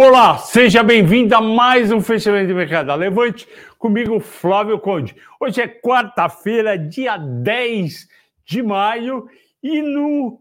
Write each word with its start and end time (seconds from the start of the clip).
Olá, 0.00 0.38
seja 0.38 0.80
bem-vindo 0.80 1.34
a 1.34 1.40
mais 1.40 1.90
um 1.90 2.00
fechamento 2.00 2.46
de 2.46 2.54
mercado 2.54 2.94
Levante 2.94 3.48
comigo, 3.80 4.20
Flávio 4.20 4.78
Conde. 4.78 5.16
Hoje 5.40 5.60
é 5.60 5.66
quarta-feira, 5.66 6.78
dia 6.78 7.16
10 7.16 8.08
de 8.44 8.62
maio, 8.62 9.28
e 9.60 9.82
no, 9.82 10.40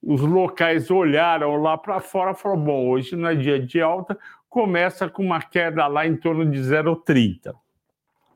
Os 0.02 0.22
locais 0.22 0.90
olharam 0.90 1.56
lá 1.56 1.76
para 1.76 2.00
fora 2.00 2.30
e 2.30 2.34
falaram: 2.34 2.64
bom, 2.64 2.88
hoje 2.88 3.14
não 3.14 3.28
é 3.28 3.34
dia 3.34 3.60
de 3.60 3.78
alta, 3.78 4.18
começa 4.48 5.06
com 5.06 5.22
uma 5.22 5.42
queda 5.42 5.86
lá 5.86 6.06
em 6.06 6.16
torno 6.16 6.50
de 6.50 6.58
0,30. 6.58 7.54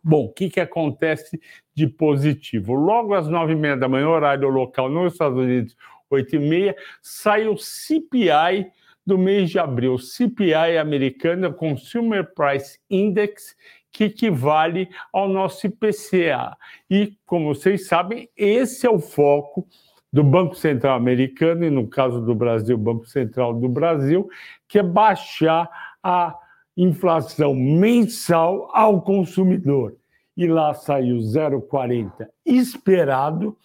Bom, 0.04 0.26
o 0.26 0.32
que, 0.32 0.50
que 0.50 0.60
acontece 0.60 1.40
de 1.74 1.86
positivo? 1.86 2.74
Logo 2.74 3.14
às 3.14 3.26
nove 3.26 3.54
e 3.54 3.56
meia 3.56 3.76
da 3.76 3.88
manhã, 3.88 4.06
horário 4.06 4.48
local 4.50 4.90
nos 4.90 5.14
Estados 5.14 5.38
Unidos, 5.38 5.74
oito 6.10 6.36
e 6.36 6.38
meia, 6.38 6.76
sai 7.00 7.48
o 7.48 7.56
CPI 7.56 8.70
do 9.06 9.16
mês 9.16 9.50
de 9.50 9.58
abril, 9.58 9.98
CPI 9.98 10.78
americana, 10.78 11.52
Consumer 11.52 12.34
Price 12.34 12.78
Index, 12.90 13.54
que 13.92 14.04
equivale 14.04 14.90
ao 15.12 15.28
nosso 15.28 15.66
IPCA. 15.66 16.56
E, 16.90 17.16
como 17.24 17.54
vocês 17.54 17.86
sabem, 17.86 18.28
esse 18.36 18.86
é 18.86 18.90
o 18.90 18.98
foco 18.98 19.66
do 20.12 20.24
Banco 20.24 20.54
Central 20.54 20.96
americano, 20.96 21.64
e 21.64 21.70
no 21.70 21.86
caso 21.86 22.20
do 22.20 22.34
Brasil, 22.34 22.76
Banco 22.76 23.06
Central 23.06 23.54
do 23.54 23.68
Brasil, 23.68 24.28
que 24.68 24.78
é 24.78 24.82
baixar 24.82 25.70
a 26.02 26.36
inflação 26.76 27.54
mensal 27.54 28.68
ao 28.72 29.00
consumidor. 29.00 29.94
E 30.36 30.46
lá 30.46 30.74
saiu 30.74 31.16
0,40 31.16 32.28
esperado, 32.44 33.56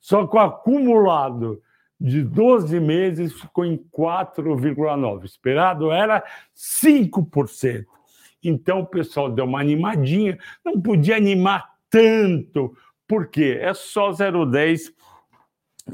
só 0.00 0.26
que 0.26 0.36
o 0.36 0.38
acumulado 0.38 1.60
de 2.04 2.22
12 2.22 2.78
meses 2.80 3.32
ficou 3.32 3.64
em 3.64 3.78
4,9%. 3.78 5.24
Esperado 5.24 5.90
era 5.90 6.22
5%. 6.54 7.86
Então 8.42 8.80
o 8.80 8.86
pessoal 8.86 9.32
deu 9.32 9.46
uma 9.46 9.58
animadinha, 9.58 10.38
não 10.62 10.78
podia 10.78 11.16
animar 11.16 11.66
tanto, 11.88 12.76
porque 13.08 13.58
é 13.58 13.72
só 13.72 14.10
0,10 14.10 14.92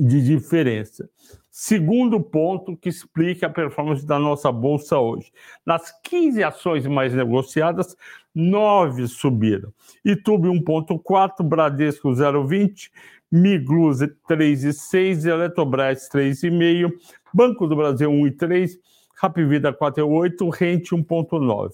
de 0.01 0.21
diferença. 0.21 1.09
Segundo 1.49 2.21
ponto 2.21 2.77
que 2.77 2.89
explica 2.89 3.47
a 3.47 3.51
performance 3.51 4.05
da 4.05 4.19
nossa 4.19 4.51
bolsa 4.51 4.99
hoje. 4.99 5.31
Nas 5.65 5.93
15 6.03 6.43
ações 6.43 6.87
mais 6.89 7.15
negociadas, 7.15 7.97
9 8.35 9.07
subiram. 9.07 9.73
Itube 10.05 10.49
1,4, 10.49 11.45
Bradesco 11.45 12.09
0,20, 12.09 12.91
Migluz 13.31 14.01
3,6, 14.29 15.25
Eletrobras 15.25 16.09
3,5, 16.09 16.93
Banco 17.33 17.67
do 17.67 17.77
Brasil 17.77 18.11
1,3, 18.11 18.73
Rapvida 19.17 19.73
4,8, 19.73 20.51
Rente 20.51 20.95
1,9. 20.95 21.71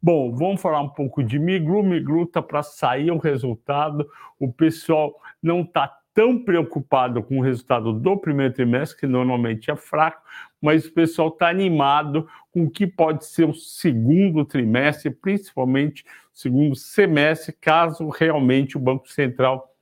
Bom, 0.00 0.32
vamos 0.32 0.60
falar 0.62 0.80
um 0.80 0.88
pouco 0.88 1.24
de 1.24 1.38
Miglu. 1.38 1.82
Miglu 1.82 2.22
está 2.22 2.40
para 2.40 2.62
sair 2.62 3.10
o 3.10 3.18
resultado. 3.18 4.08
O 4.38 4.50
pessoal 4.52 5.12
não 5.42 5.62
está 5.62 5.92
tão 6.14 6.42
preocupado 6.42 7.22
com 7.22 7.38
o 7.38 7.42
resultado 7.42 7.92
do 7.92 8.16
primeiro 8.16 8.54
trimestre, 8.54 9.00
que 9.00 9.06
normalmente 9.06 9.70
é 9.70 9.76
fraco, 9.76 10.22
mas 10.60 10.86
o 10.86 10.92
pessoal 10.92 11.28
está 11.28 11.48
animado 11.48 12.26
com 12.52 12.64
o 12.64 12.70
que 12.70 12.86
pode 12.86 13.24
ser 13.24 13.48
o 13.48 13.54
segundo 13.54 14.44
trimestre, 14.44 15.10
principalmente 15.10 16.04
o 16.34 16.38
segundo 16.38 16.74
semestre, 16.74 17.52
caso 17.60 18.08
realmente 18.08 18.76
o 18.76 18.80
Banco 18.80 19.08
Central 19.08 19.72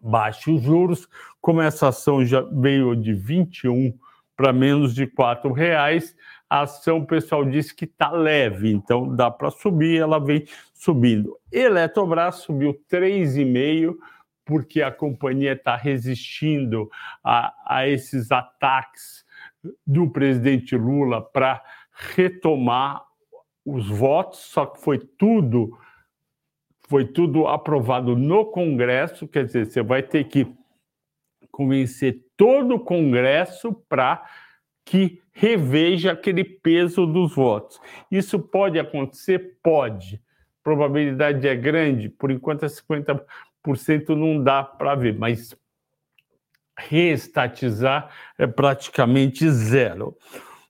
baixe 0.00 0.50
os 0.50 0.62
juros, 0.62 1.08
como 1.40 1.60
essa 1.60 1.88
ação 1.88 2.24
já 2.24 2.40
veio 2.40 2.94
de 2.94 3.12
21 3.12 3.92
para 4.36 4.52
menos 4.52 4.94
de 4.94 5.04
R$ 5.04 5.52
reais, 5.54 6.16
a 6.48 6.62
ação 6.62 6.98
o 6.98 7.06
pessoal 7.06 7.44
disse 7.44 7.74
que 7.74 7.84
está 7.84 8.10
leve, 8.10 8.72
então 8.72 9.14
dá 9.14 9.30
para 9.30 9.50
subir, 9.50 10.00
ela 10.00 10.18
vem 10.18 10.44
subindo. 10.72 11.38
Eletrobras 11.52 12.36
subiu 12.36 12.74
3,5 12.90 13.94
porque 14.44 14.82
a 14.82 14.90
companhia 14.90 15.52
está 15.52 15.76
resistindo 15.76 16.90
a, 17.22 17.54
a 17.66 17.86
esses 17.86 18.32
ataques 18.32 19.24
do 19.86 20.10
presidente 20.10 20.76
Lula 20.76 21.22
para 21.22 21.62
retomar 22.14 23.04
os 23.64 23.88
votos, 23.88 24.40
só 24.40 24.66
que 24.66 24.80
foi 24.80 24.98
tudo 24.98 25.78
foi 26.90 27.04
tudo 27.04 27.46
aprovado 27.46 28.16
no 28.16 28.46
Congresso, 28.46 29.28
quer 29.28 29.44
dizer, 29.44 29.66
você 29.66 29.80
vai 29.80 30.02
ter 30.02 30.24
que 30.24 30.52
convencer 31.52 32.20
todo 32.36 32.74
o 32.74 32.80
Congresso 32.80 33.72
para 33.88 34.26
que 34.84 35.22
reveja 35.32 36.10
aquele 36.10 36.42
peso 36.42 37.06
dos 37.06 37.32
votos. 37.32 37.80
Isso 38.10 38.40
pode 38.40 38.76
acontecer? 38.76 39.56
Pode. 39.62 40.20
Probabilidade 40.64 41.46
é 41.46 41.54
grande, 41.54 42.08
por 42.08 42.28
enquanto 42.28 42.64
é 42.64 42.68
50% 42.68 43.22
não 44.08 44.42
dá 44.42 44.64
para 44.64 44.96
ver, 44.96 45.16
mas 45.16 45.56
reestatizar 46.76 48.10
é 48.36 48.48
praticamente 48.48 49.48
zero. 49.48 50.16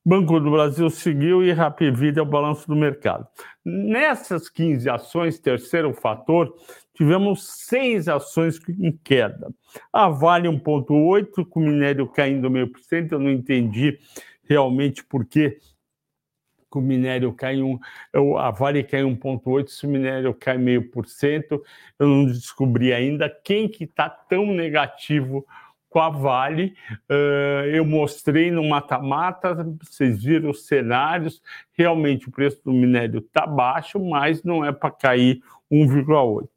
Banco 0.04 0.40
do 0.40 0.50
Brasil 0.50 0.88
seguiu 0.88 1.44
e 1.44 1.52
Rapvida 1.52 2.20
é 2.20 2.22
o 2.22 2.26
balanço 2.26 2.66
do 2.66 2.74
mercado. 2.74 3.26
Nessas 3.62 4.48
15 4.48 4.88
ações, 4.88 5.38
terceiro 5.38 5.92
fator, 5.92 6.54
tivemos 6.94 7.46
seis 7.66 8.08
ações 8.08 8.58
em 8.68 8.92
queda. 9.04 9.52
A 9.92 10.08
Vale 10.08 10.48
1,8, 10.48 11.46
com 11.46 11.60
o 11.60 11.62
minério 11.62 12.08
caindo 12.08 12.50
meio 12.50 12.72
por 12.72 12.80
cento, 12.80 13.12
eu 13.12 13.18
não 13.18 13.30
entendi 13.30 13.98
realmente 14.42 15.04
por 15.04 15.26
que 15.26 15.58
o 16.72 16.80
minério 16.80 17.32
cai 17.34 17.60
um, 17.60 17.78
a 18.38 18.50
Vale 18.50 18.82
cai 18.84 19.02
1,8, 19.02 19.68
se 19.68 19.86
o 19.86 19.90
minério 19.90 20.32
cai 20.32 20.56
meio 20.56 20.88
por 20.90 21.06
cento, 21.06 21.62
eu 21.98 22.06
não 22.06 22.26
descobri 22.26 22.92
ainda 22.92 23.28
quem 23.28 23.68
que 23.68 23.84
está 23.84 24.08
tão 24.08 24.46
negativo 24.46 25.44
com 25.90 25.98
a 26.00 26.08
Vale. 26.08 26.74
Uh, 27.10 27.66
eu 27.66 27.84
mostrei 27.84 28.50
no 28.50 28.66
mata-mata, 28.66 29.66
vocês 29.82 30.22
viram 30.22 30.50
os 30.50 30.64
cenários. 30.66 31.42
Realmente 31.72 32.28
o 32.28 32.32
preço 32.32 32.62
do 32.64 32.72
minério 32.72 33.18
está 33.18 33.46
baixo, 33.46 33.98
mas 33.98 34.42
não 34.42 34.64
é 34.64 34.72
para 34.72 34.90
cair 34.92 35.42
1,8. 35.70 36.48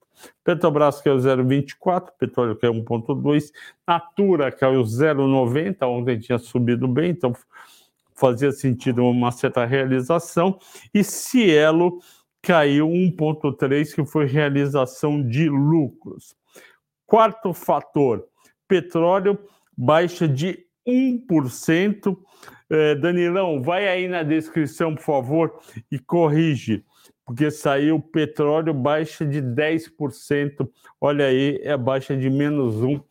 Petrobras 0.44 1.02
caiu 1.02 1.18
0,24, 1.18 2.12
petróleo 2.18 2.56
caiu 2.56 2.74
1,2, 2.74 3.52
Natura 3.86 4.52
caiu 4.52 4.82
0,90, 4.82 5.86
ontem 5.88 6.20
tinha 6.20 6.38
subido 6.38 6.88
bem, 6.88 7.10
então 7.10 7.34
fazia 8.16 8.52
sentido 8.52 9.04
uma 9.04 9.32
certa 9.32 9.66
realização, 9.66 10.58
e 10.94 11.04
Cielo 11.04 12.00
caiu 12.42 12.88
1,3, 12.88 13.96
que 13.96 14.06
foi 14.06 14.26
realização 14.26 15.22
de 15.22 15.50
lucros. 15.50 16.36
Quarto 17.06 17.54
fator, 17.54 18.26
petróleo 18.68 19.38
baixa 19.78 20.28
de 20.28 20.66
1%. 20.88 22.18
É, 22.70 22.96
Danilão, 22.96 23.62
vai 23.62 23.88
aí 23.88 24.08
na 24.08 24.24
descrição, 24.24 24.96
por 24.96 25.04
favor, 25.04 25.60
e 25.92 26.00
corrige, 26.00 26.84
porque 27.26 27.52
saiu 27.52 28.00
petróleo 28.00 28.74
baixa 28.74 29.26
de 29.26 29.42
10%. 29.42 30.68
Olha 31.00 31.26
aí, 31.26 31.60
é 31.64 31.78
baixa 31.78 32.16
de 32.16 32.30
menos 32.30 32.76
1%. 32.76 33.04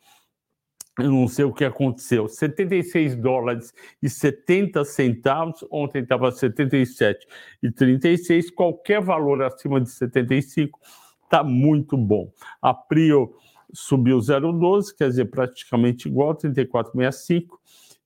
Eu 0.99 1.11
não 1.11 1.27
sei 1.27 1.43
o 1.43 1.51
que 1.51 1.65
aconteceu. 1.65 2.27
76 2.27 3.15
dólares 3.15 3.73
e 3.99 4.07
70 4.07 4.85
centavos. 4.85 5.65
Ontem 5.71 6.03
estava 6.03 6.31
77 6.31 7.25
e 7.63 7.71
36. 7.71 8.51
Qualquer 8.51 9.01
valor 9.01 9.41
acima 9.41 9.81
de 9.81 9.89
75 9.89 10.79
está 11.23 11.43
muito 11.43 11.97
bom. 11.97 12.31
A 12.61 12.75
Prio 12.75 13.33
subiu 13.73 14.19
0,12, 14.19 14.95
quer 14.95 15.09
dizer, 15.09 15.25
praticamente 15.25 16.07
igual, 16.07 16.35
34,65 16.35 17.47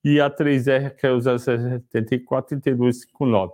e 0.04 0.20
a 0.20 0.30
3R 0.30 0.96
caiu 0.96 1.18
0,74, 1.18 2.60
32,59. 2.60 3.50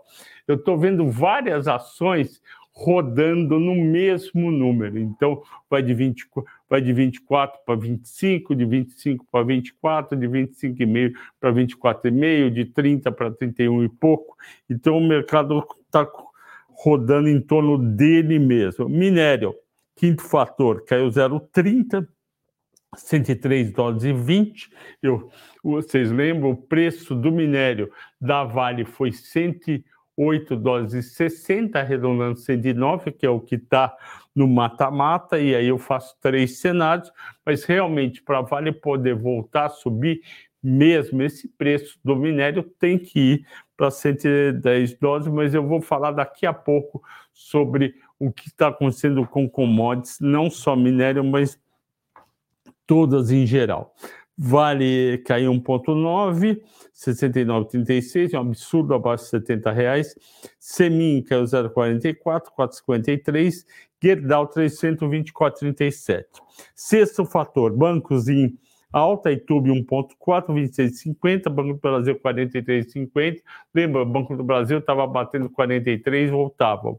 Eu 0.47 0.57
estou 0.57 0.79
vendo 0.79 1.11
várias 1.11 1.67
ações 1.67 2.41
rodando 2.75 3.59
no 3.59 3.75
mesmo 3.77 4.51
número. 4.51 4.99
Então, 4.99 5.43
vai 5.71 5.81
de, 5.81 5.95
20, 5.95 6.27
vai 6.69 6.81
de 6.81 6.93
24 6.93 7.61
para 7.65 7.77
25, 7.77 8.55
de 8.55 8.65
25 8.65 9.27
para 9.31 9.45
24, 9.45 10.19
de 10.19 10.27
25,5 10.27 11.13
para 11.41 11.53
24,5, 11.53 12.51
de 12.51 12.65
30 12.67 13.13
para 13.13 13.31
31 13.31 13.85
e 13.85 13.89
pouco. 13.89 14.37
Então, 14.69 14.99
o 14.99 15.07
mercado 15.07 15.65
está 15.87 16.07
rodando 16.71 17.29
em 17.29 17.41
torno 17.41 17.79
dele 17.79 18.41
mesmo. 18.41 18.89
Minério, 18.89 19.55
quinto 19.97 20.23
fator, 20.23 20.85
caiu 20.85 21.09
0,30, 21.09 22.07
103 22.97 23.73
dólares 23.73 24.05
e 24.05 24.13
20. 24.13 24.71
Eu, 25.03 25.31
vocês 25.63 26.11
lembram, 26.11 26.51
o 26.51 26.57
preço 26.57 27.15
do 27.15 27.31
minério 27.31 27.91
da 28.21 28.45
Vale 28.45 28.85
foi 28.85 29.13
108 29.13 30.57
dólares 30.57 30.95
e 30.95 31.03
60, 31.03 31.79
arredondando 31.79 32.39
109, 32.39 33.13
que 33.13 33.27
é 33.27 33.31
o 33.31 33.41
que 33.41 33.57
está 33.57 33.95
no 34.35 34.49
mata-mata, 34.49 35.39
e 35.39 35.55
aí 35.55 35.69
eu 35.69 35.79
faço 35.79 36.17
três 36.21 36.59
cenários, 36.59 37.11
mas 37.47 37.65
realmente 37.65 38.23
para 38.23 38.39
a 38.39 38.43
Vale 38.43 38.73
poder 38.73 39.15
voltar 39.15 39.67
a 39.67 39.71
subir, 39.71 40.21
mesmo 40.63 41.23
esse 41.23 41.47
preço 41.47 41.99
do 42.03 42.17
minério 42.17 42.63
tem 42.63 42.99
que 42.99 43.21
ir 43.21 43.47
para 43.77 43.91
110 43.91 44.99
dólares, 44.99 45.29
mas 45.29 45.55
eu 45.55 45.67
vou 45.67 45.81
falar 45.81 46.13
daqui 46.13 46.47
a 46.47 46.55
pouco 46.55 47.03
sobre 47.33 47.95
o 48.19 48.33
que 48.33 48.49
está 48.49 48.69
acontecendo 48.69 49.27
com 49.27 49.49
commodities, 49.49 50.19
não 50.21 50.51
só 50.51 50.77
minério, 50.77 51.25
mas 51.25 51.59
todas 52.87 53.31
em 53.31 53.47
geral. 53.47 53.95
Vale 54.37 55.23
caiu 55.25 55.53
1,9, 55.53 56.61
69,36, 56.93 58.35
é 58.35 58.39
um 58.39 58.49
absurdo 58.49 58.93
abaixo 58.93 59.25
de 59.25 59.31
70 59.31 59.71
reais. 59.71 60.15
Semin 60.59 61.23
caiu 61.23 61.45
0,44, 61.45 62.51
4,53. 62.59 63.65
Gerdau 64.03 64.49
324,37. 64.49 66.25
Sexto 66.75 67.25
fator, 67.25 67.75
bancos 67.75 68.29
em 68.29 68.59
alta, 68.93 69.33
Itube 69.33 69.71
1,4, 69.71 70.53
26,50, 70.53 71.49
Banco 71.49 71.75
do 71.75 71.81
Brasil 71.81 72.21
43,50. 72.21 73.41
Lembra, 73.75 74.05
Banco 74.05 74.37
do 74.37 74.45
Brasil 74.45 74.79
estava 74.79 75.07
batendo 75.07 75.49
43, 75.49 76.31
voltava. 76.31 76.99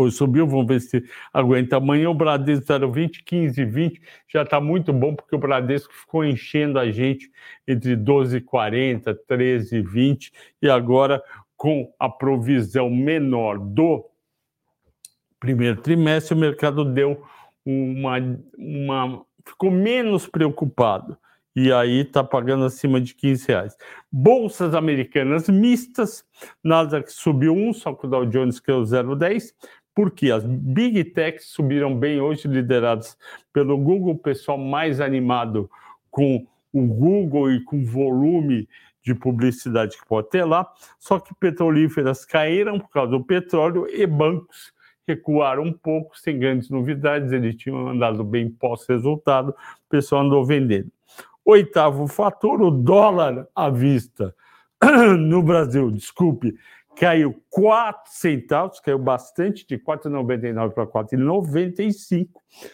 Hoje 0.00 0.14
subiu, 0.14 0.46
vamos 0.46 0.68
ver 0.68 0.80
se 0.80 1.02
aguenta 1.34 1.76
amanhã. 1.76 2.08
O 2.08 2.14
Bradesco 2.14 2.64
0,20, 2.64 3.24
15, 3.24 3.64
20, 3.64 4.00
já 4.28 4.42
está 4.42 4.60
muito 4.60 4.92
bom, 4.92 5.12
porque 5.12 5.34
o 5.34 5.38
Bradesco 5.40 5.92
ficou 5.92 6.24
enchendo 6.24 6.78
a 6.78 6.88
gente 6.88 7.28
entre 7.66 7.96
12,40, 7.96 9.16
13,20, 9.28 10.30
e 10.62 10.70
agora 10.70 11.20
com 11.56 11.92
a 11.98 12.08
provisão 12.08 12.88
menor 12.88 13.58
do 13.58 14.08
primeiro 15.40 15.80
trimestre, 15.82 16.32
o 16.32 16.38
mercado 16.38 16.84
deu 16.84 17.20
uma. 17.66 18.18
uma 18.56 19.26
ficou 19.44 19.70
menos 19.72 20.28
preocupado 20.28 21.18
e 21.58 21.72
aí 21.72 22.02
está 22.02 22.22
pagando 22.22 22.64
acima 22.64 23.00
de 23.00 23.14
15 23.14 23.48
reais. 23.48 23.76
Bolsas 24.12 24.74
americanas 24.74 25.48
mistas, 25.48 26.24
Nasdaq 26.62 27.12
subiu 27.12 27.52
um, 27.52 27.72
só 27.72 27.92
que 27.92 28.06
o 28.06 28.08
Dow 28.08 28.24
Jones 28.26 28.60
caiu 28.60 28.82
0,10, 28.82 29.52
porque 29.98 30.30
as 30.30 30.44
big 30.44 31.02
techs 31.06 31.46
subiram 31.46 31.92
bem 31.92 32.20
hoje, 32.20 32.46
lideradas 32.46 33.18
pelo 33.52 33.76
Google, 33.76 34.12
o 34.12 34.18
pessoal 34.18 34.56
mais 34.56 35.00
animado 35.00 35.68
com 36.08 36.46
o 36.72 36.86
Google 36.86 37.50
e 37.50 37.64
com 37.64 37.84
volume 37.84 38.68
de 39.02 39.12
publicidade 39.12 39.98
que 39.98 40.06
pode 40.06 40.30
ter 40.30 40.44
lá, 40.44 40.72
só 41.00 41.18
que 41.18 41.34
petrolíferas 41.34 42.24
caíram 42.24 42.78
por 42.78 42.88
causa 42.90 43.10
do 43.10 43.24
petróleo 43.24 43.88
e 43.88 44.06
bancos 44.06 44.72
recuaram 45.04 45.64
um 45.64 45.72
pouco, 45.72 46.16
sem 46.16 46.38
grandes 46.38 46.70
novidades, 46.70 47.32
eles 47.32 47.56
tinham 47.56 47.88
andado 47.88 48.22
bem 48.22 48.48
pós-resultado, 48.48 49.48
o 49.48 49.88
pessoal 49.90 50.22
andou 50.22 50.46
vendendo. 50.46 50.92
Oitavo 51.44 52.06
fator, 52.06 52.62
o 52.62 52.70
dólar 52.70 53.48
à 53.52 53.68
vista. 53.68 54.32
No 55.18 55.42
Brasil, 55.42 55.90
desculpe, 55.90 56.54
caiu 56.98 57.40
4 57.50 58.10
centavos, 58.12 58.80
caiu 58.80 58.98
bastante, 58.98 59.66
de 59.66 59.78
4,99 59.78 60.72
para 60.72 60.86
4,95, 60.86 62.28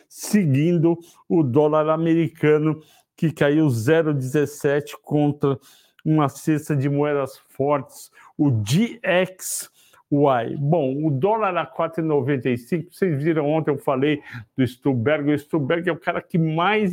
seguindo 0.08 0.98
o 1.28 1.42
dólar 1.42 1.90
americano, 1.90 2.80
que 3.16 3.30
caiu 3.30 3.66
0,17 3.66 4.92
contra 5.02 5.58
uma 6.04 6.28
cesta 6.28 6.74
de 6.76 6.88
moedas 6.88 7.38
fortes, 7.48 8.10
o 8.36 8.50
DX 8.50 9.70
Uai. 10.16 10.54
Bom, 10.56 11.04
o 11.04 11.10
dólar 11.10 11.56
a 11.56 11.66
4,95, 11.66 12.86
vocês 12.88 13.20
viram 13.20 13.50
ontem 13.50 13.72
eu 13.72 13.78
falei 13.78 14.22
do 14.56 14.64
Stuberg, 14.64 15.32
o 15.32 15.36
Stuberg 15.36 15.88
é 15.88 15.92
o 15.92 15.98
cara 15.98 16.22
que 16.22 16.38
mais, 16.38 16.92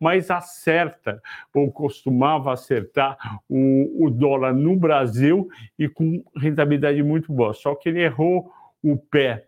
mais 0.00 0.28
acerta, 0.28 1.22
ou 1.54 1.70
costumava 1.70 2.52
acertar 2.52 3.16
o, 3.48 4.06
o 4.06 4.10
dólar 4.10 4.52
no 4.52 4.74
Brasil 4.74 5.48
e 5.78 5.88
com 5.88 6.24
rentabilidade 6.36 7.00
muito 7.00 7.32
boa. 7.32 7.54
Só 7.54 7.76
que 7.76 7.90
ele 7.90 8.02
errou 8.02 8.50
o 8.82 8.96
pé 8.96 9.46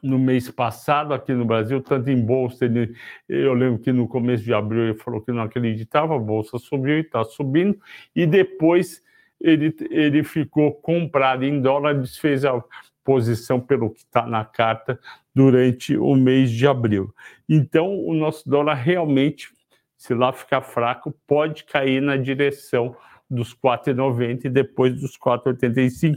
no 0.00 0.16
mês 0.16 0.48
passado 0.48 1.12
aqui 1.12 1.32
no 1.32 1.44
Brasil, 1.44 1.82
tanto 1.82 2.10
em 2.10 2.24
bolsa, 2.24 2.64
ele, 2.64 2.94
eu 3.28 3.52
lembro 3.54 3.80
que 3.80 3.92
no 3.92 4.06
começo 4.06 4.44
de 4.44 4.54
abril 4.54 4.84
ele 4.84 4.94
falou 4.94 5.20
que 5.20 5.32
não 5.32 5.42
acreditava, 5.42 6.14
a 6.14 6.18
bolsa 6.18 6.58
subiu 6.58 6.98
e 6.98 7.00
está 7.00 7.24
subindo, 7.24 7.76
e 8.14 8.24
depois 8.24 9.02
ele, 9.40 9.74
ele 9.90 10.22
ficou 10.22 10.72
comprado 10.72 11.44
em 11.44 11.60
dólar, 11.60 11.94
desfez 11.94 12.44
a 12.44 12.62
posição 13.02 13.58
pelo 13.58 13.90
que 13.90 14.00
está 14.00 14.26
na 14.26 14.44
carta 14.44 14.98
durante 15.34 15.96
o 15.96 16.14
mês 16.14 16.50
de 16.50 16.66
abril. 16.66 17.14
Então, 17.48 17.98
o 18.04 18.14
nosso 18.14 18.48
dólar 18.48 18.74
realmente, 18.74 19.48
se 19.96 20.14
lá 20.14 20.32
ficar 20.32 20.60
fraco, 20.60 21.14
pode 21.26 21.64
cair 21.64 22.00
na 22.02 22.16
direção 22.16 22.94
dos 23.28 23.54
4,90 23.54 24.44
e 24.44 24.50
depois 24.50 25.00
dos 25.00 25.16
4,85. 25.16 26.16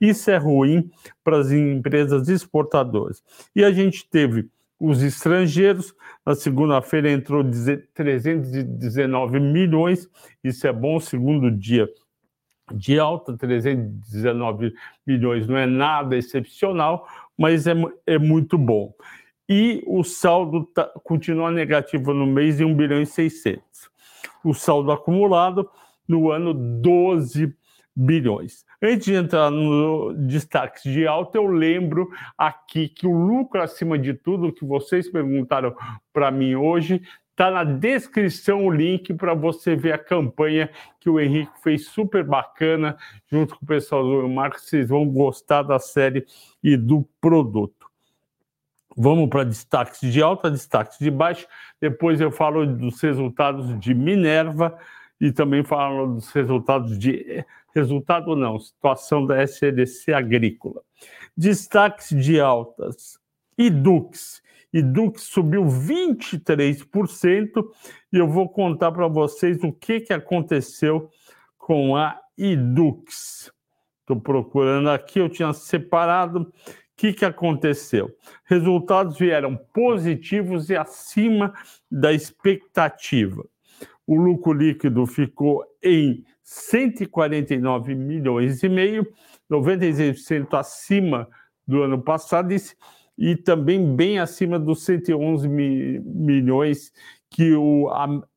Isso 0.00 0.30
é 0.30 0.36
ruim 0.36 0.90
para 1.24 1.38
as 1.38 1.50
empresas 1.50 2.28
exportadoras. 2.28 3.22
E 3.56 3.64
a 3.64 3.72
gente 3.72 4.08
teve 4.08 4.48
os 4.78 5.02
estrangeiros, 5.02 5.94
na 6.24 6.34
segunda-feira 6.34 7.10
entrou 7.10 7.44
319 7.94 9.38
milhões, 9.38 10.08
isso 10.42 10.66
é 10.66 10.72
bom, 10.72 10.98
segundo 10.98 11.50
dia 11.50 11.86
de 12.72 12.98
alta, 12.98 13.36
319 13.36 14.72
milhões 15.06 15.46
não 15.46 15.56
é 15.56 15.66
nada 15.66 16.16
excepcional, 16.16 17.06
mas 17.36 17.66
é, 17.66 17.74
é 18.06 18.18
muito 18.18 18.56
bom. 18.58 18.92
E 19.48 19.82
o 19.86 20.04
saldo 20.04 20.64
tá, 20.66 20.84
continua 21.02 21.50
negativo 21.50 22.14
no 22.14 22.26
mês 22.26 22.60
em 22.60 22.64
1 22.64 22.74
bilhão 22.74 23.00
e 23.02 23.06
600. 23.06 23.62
O 24.44 24.54
saldo 24.54 24.92
acumulado 24.92 25.68
no 26.06 26.30
ano, 26.30 26.54
12 26.54 27.54
bilhões. 27.94 28.64
Antes 28.82 29.06
de 29.06 29.14
entrar 29.14 29.50
no 29.50 30.14
destaques 30.14 30.82
de 30.84 31.06
alta, 31.06 31.36
eu 31.36 31.46
lembro 31.46 32.08
aqui 32.38 32.88
que 32.88 33.06
o 33.06 33.12
lucro 33.12 33.60
acima 33.60 33.98
de 33.98 34.14
tudo, 34.14 34.52
que 34.52 34.64
vocês 34.64 35.10
perguntaram 35.10 35.74
para 36.12 36.30
mim 36.30 36.54
hoje, 36.54 37.02
Está 37.40 37.50
na 37.50 37.64
descrição 37.64 38.66
o 38.66 38.70
link 38.70 39.14
para 39.14 39.32
você 39.32 39.74
ver 39.74 39.92
a 39.92 39.98
campanha 39.98 40.68
que 41.00 41.08
o 41.08 41.18
Henrique 41.18 41.50
fez 41.62 41.86
super 41.86 42.22
bacana, 42.22 42.98
junto 43.32 43.56
com 43.56 43.64
o 43.64 43.66
pessoal 43.66 44.04
do 44.04 44.28
Marcos. 44.28 44.64
Vocês 44.64 44.90
vão 44.90 45.08
gostar 45.08 45.62
da 45.62 45.78
série 45.78 46.26
e 46.62 46.76
do 46.76 47.08
produto. 47.18 47.90
Vamos 48.94 49.30
para 49.30 49.44
destaques 49.44 50.12
de 50.12 50.20
alta, 50.20 50.50
destaques 50.50 50.98
de 50.98 51.10
baixo. 51.10 51.46
Depois 51.80 52.20
eu 52.20 52.30
falo 52.30 52.66
dos 52.66 53.00
resultados 53.00 53.80
de 53.80 53.94
Minerva 53.94 54.78
e 55.18 55.32
também 55.32 55.64
falo 55.64 56.16
dos 56.16 56.30
resultados 56.32 56.98
de. 56.98 57.42
Resultado 57.74 58.36
não, 58.36 58.58
situação 58.58 59.24
da 59.24 59.46
SEDC 59.46 60.12
agrícola. 60.12 60.82
Destaques 61.34 62.10
de 62.10 62.38
altas. 62.38 63.18
Edux 63.56 64.42
e 64.72 64.82
subiu 65.16 65.64
23%, 65.64 67.64
e 68.12 68.18
eu 68.18 68.28
vou 68.28 68.48
contar 68.48 68.92
para 68.92 69.08
vocês 69.08 69.62
o 69.64 69.72
que, 69.72 70.00
que 70.00 70.12
aconteceu 70.12 71.10
com 71.58 71.96
a 71.96 72.20
Idux. 72.36 73.52
Estou 74.00 74.20
procurando 74.20 74.90
aqui, 74.90 75.18
eu 75.18 75.28
tinha 75.28 75.52
separado. 75.52 76.40
O 76.40 76.52
que, 76.96 77.12
que 77.12 77.24
aconteceu? 77.24 78.10
Resultados 78.44 79.18
vieram 79.18 79.56
positivos 79.72 80.70
e 80.70 80.76
acima 80.76 81.52
da 81.90 82.12
expectativa. 82.12 83.44
O 84.06 84.16
lucro 84.16 84.52
líquido 84.52 85.06
ficou 85.06 85.64
em 85.82 86.24
149 86.42 87.94
milhões 87.94 88.62
e 88.62 88.68
meio, 88.68 89.06
96% 89.48 90.58
acima 90.58 91.28
do 91.66 91.82
ano 91.82 92.02
passado 92.02 92.52
e, 92.52 92.56
também 93.44 93.94
bem 93.94 94.18
acima 94.18 94.58
dos 94.58 94.82
111 94.84 95.48
mi, 95.48 96.00
milhões 96.00 96.92
que 97.28 97.52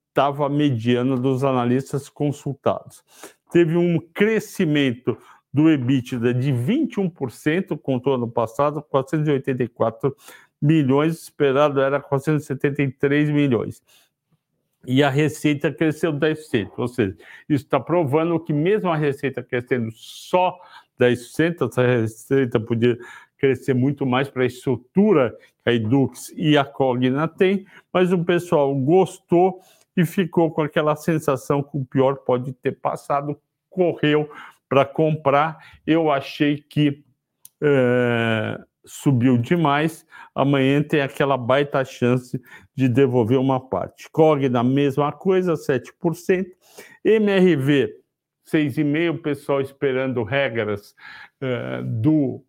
estava 0.10 0.50
mediana 0.50 1.16
dos 1.16 1.44
analistas 1.44 2.10
consultados. 2.10 3.04
Teve 3.52 3.78
um 3.78 4.00
crescimento 4.13 5.18
do 5.54 5.70
EBITDA 5.70 6.34
de 6.34 6.52
21% 6.52 7.78
contra 7.78 8.12
o 8.12 8.16
ano 8.16 8.30
passado, 8.30 8.82
484 8.82 10.16
milhões, 10.62 11.22
esperado 11.22 11.80
era 11.80 12.02
473 12.02 13.30
milhões 13.30 13.82
e 14.86 15.02
a 15.02 15.10
receita 15.10 15.72
cresceu 15.72 16.13
10%. 16.13 16.72
Ou 16.78 16.88
seja, 16.88 17.16
isso 17.48 17.63
está 17.63 17.80
provando 17.80 18.40
que 18.40 18.54
mesmo 18.54 18.90
a 18.90 18.96
receita 18.96 19.42
crescendo 19.42 19.90
só 19.92 20.60
10%, 21.00 21.70
essa 21.70 21.82
receita 21.82 22.60
podia 22.60 22.98
crescer 23.44 23.74
muito 23.74 24.06
mais 24.06 24.30
para 24.30 24.44
a 24.44 24.46
estrutura 24.46 25.38
que 25.62 25.70
a 25.70 25.74
Edux 25.74 26.32
e 26.38 26.58
a 26.58 26.64
Cogna 26.64 27.28
tem, 27.28 27.66
mas 27.92 28.14
o 28.14 28.24
pessoal 28.24 28.74
gostou 28.74 29.60
e 29.98 30.06
ficou 30.06 30.50
com 30.50 30.62
aquela 30.62 30.96
sensação 30.96 31.62
que 31.62 31.76
o 31.76 31.84
pior 31.84 32.16
pode 32.20 32.54
ter 32.54 32.72
passado, 32.72 33.38
correu 33.70 34.32
para 34.70 34.86
comprar. 34.86 35.58
Eu 35.86 36.10
achei 36.10 36.56
que 36.58 37.04
é, 37.62 38.62
subiu 38.86 39.38
demais, 39.38 40.06
amanhã 40.34 40.82
tem 40.82 41.02
aquela 41.02 41.36
baita 41.36 41.84
chance 41.84 42.42
de 42.74 42.88
devolver 42.88 43.38
uma 43.38 43.60
parte. 43.60 44.10
COG 44.10 44.48
na 44.48 44.64
mesma 44.64 45.12
coisa, 45.12 45.56
7%. 45.56 46.46
MRV, 47.04 47.94
6,5%, 48.50 49.16
o 49.16 49.18
pessoal 49.18 49.60
esperando 49.60 50.24
regras 50.24 50.96
uh, 51.42 51.84
do, 51.84 52.42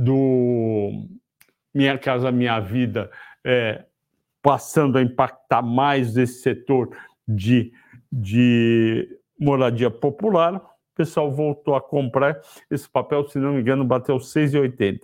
do 0.00 1.06
Minha 1.74 1.98
Casa 1.98 2.32
Minha 2.32 2.58
Vida 2.58 3.10
é, 3.44 3.84
passando 4.40 4.96
a 4.96 5.02
impactar 5.02 5.60
mais 5.60 6.16
esse 6.16 6.40
setor 6.40 6.96
de, 7.28 7.70
de 8.10 9.06
moradia 9.38 9.90
popular. 9.90 10.56
O 10.56 10.62
pessoal 10.96 11.30
voltou 11.30 11.74
a 11.74 11.82
comprar 11.82 12.40
esse 12.70 12.88
papel, 12.88 13.28
se 13.28 13.38
não 13.38 13.52
me 13.52 13.60
engano, 13.60 13.84
bateu 13.84 14.16
6,80. 14.16 15.00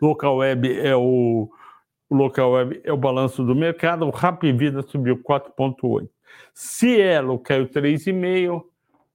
Local 0.00 0.36
Web 0.36 0.80
é 0.80 0.94
o, 0.94 1.50
o 2.08 2.14
Local 2.14 2.52
Web 2.52 2.80
é 2.84 2.92
o 2.92 2.96
balanço 2.96 3.44
do 3.44 3.54
mercado, 3.54 4.06
o 4.06 4.10
Rap 4.10 4.50
Vida 4.52 4.82
subiu 4.82 5.18
4,8. 5.18 6.08
Cielo 6.54 7.36
caiu 7.40 7.68
3,5. 7.68 8.62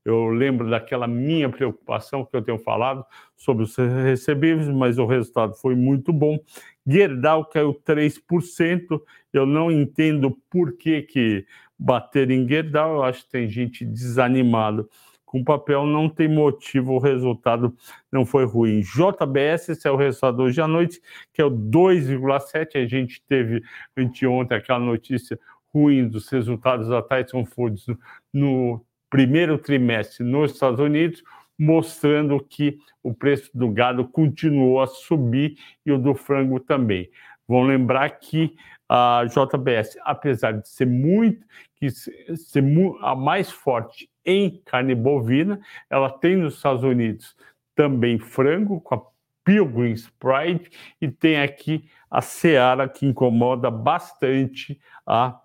Eu 0.08 0.30
lembro 0.30 0.70
daquela 0.70 1.06
minha 1.06 1.50
preocupação 1.50 2.24
que 2.24 2.34
eu 2.34 2.42
tenho 2.42 2.58
falado 2.58 3.06
sobre 3.36 3.64
os 3.64 3.76
recebíveis, 3.76 4.70
mas 4.70 4.98
o 4.98 5.06
resultado 5.06 5.54
foi 5.56 5.76
muito 5.76 6.14
bom. 6.14 6.40
Gerdau 6.86 7.44
caiu 7.44 7.74
3%. 7.74 9.02
Eu 9.34 9.46
não 9.46 9.70
entendo 9.70 10.32
por 10.50 10.78
que, 10.78 11.02
que 11.02 11.46
bater 11.78 12.32
em 12.32 12.48
Gerdau. 12.48 12.96
Eu 12.96 13.04
acho 13.04 13.26
que 13.26 13.32
tem 13.32 13.50
gente 13.50 13.84
desanimada 13.84 14.88
com 15.26 15.44
papel 15.44 15.86
não 15.86 16.08
tem 16.08 16.30
motivo, 16.30 16.94
o 16.94 17.00
resultado 17.00 17.76
não 18.10 18.26
foi 18.26 18.46
ruim. 18.46 18.80
JBS, 18.80 19.68
esse 19.68 19.86
é 19.86 19.92
o 19.92 19.98
resultado 19.98 20.42
hoje 20.42 20.62
à 20.62 20.68
noite, 20.70 21.02
que 21.34 21.42
é 21.42 21.46
o 21.46 21.52
2,7. 21.52 22.82
A 22.82 22.88
gente 22.88 23.22
teve 23.28 23.62
anteontem 23.98 24.58
aquela 24.58 24.80
notícia 24.80 25.38
ruim 25.74 26.08
dos 26.08 26.30
resultados 26.30 26.88
da 26.88 27.02
Tyson 27.02 27.46
Foods 27.46 27.88
no 28.34 28.87
primeiro 29.10 29.58
trimestre 29.58 30.24
nos 30.24 30.54
Estados 30.54 30.80
Unidos, 30.80 31.24
mostrando 31.58 32.40
que 32.40 32.78
o 33.02 33.14
preço 33.14 33.50
do 33.54 33.70
gado 33.70 34.06
continuou 34.06 34.82
a 34.82 34.88
subir 34.88 35.58
e 35.86 35.92
o 35.92 35.98
do 35.98 36.14
frango 36.14 36.60
também. 36.60 37.10
Vão 37.48 37.64
lembrar 37.64 38.10
que 38.20 38.56
a 38.90 39.24
JBS, 39.26 39.98
apesar 40.04 40.52
de 40.54 40.68
ser 40.68 40.86
muito, 40.86 41.46
que 41.76 41.90
ser 41.90 42.64
a 43.02 43.16
mais 43.16 43.52
forte 43.52 44.10
em 44.26 44.62
carne 44.66 44.94
bovina, 44.94 45.60
ela 45.90 46.10
tem 46.10 46.36
nos 46.36 46.56
Estados 46.56 46.84
Unidos 46.84 47.36
também 47.76 48.20
frango 48.20 48.82
com 48.82 48.96
a 48.96 49.02
Pilgrim's 49.44 50.10
Pride 50.20 50.70
e 51.00 51.10
tem 51.10 51.40
aqui 51.40 51.90
a 52.12 52.22
Seara 52.22 52.90
que 52.90 53.06
incomoda 53.06 53.72
bastante 53.72 54.80
a 55.06 55.40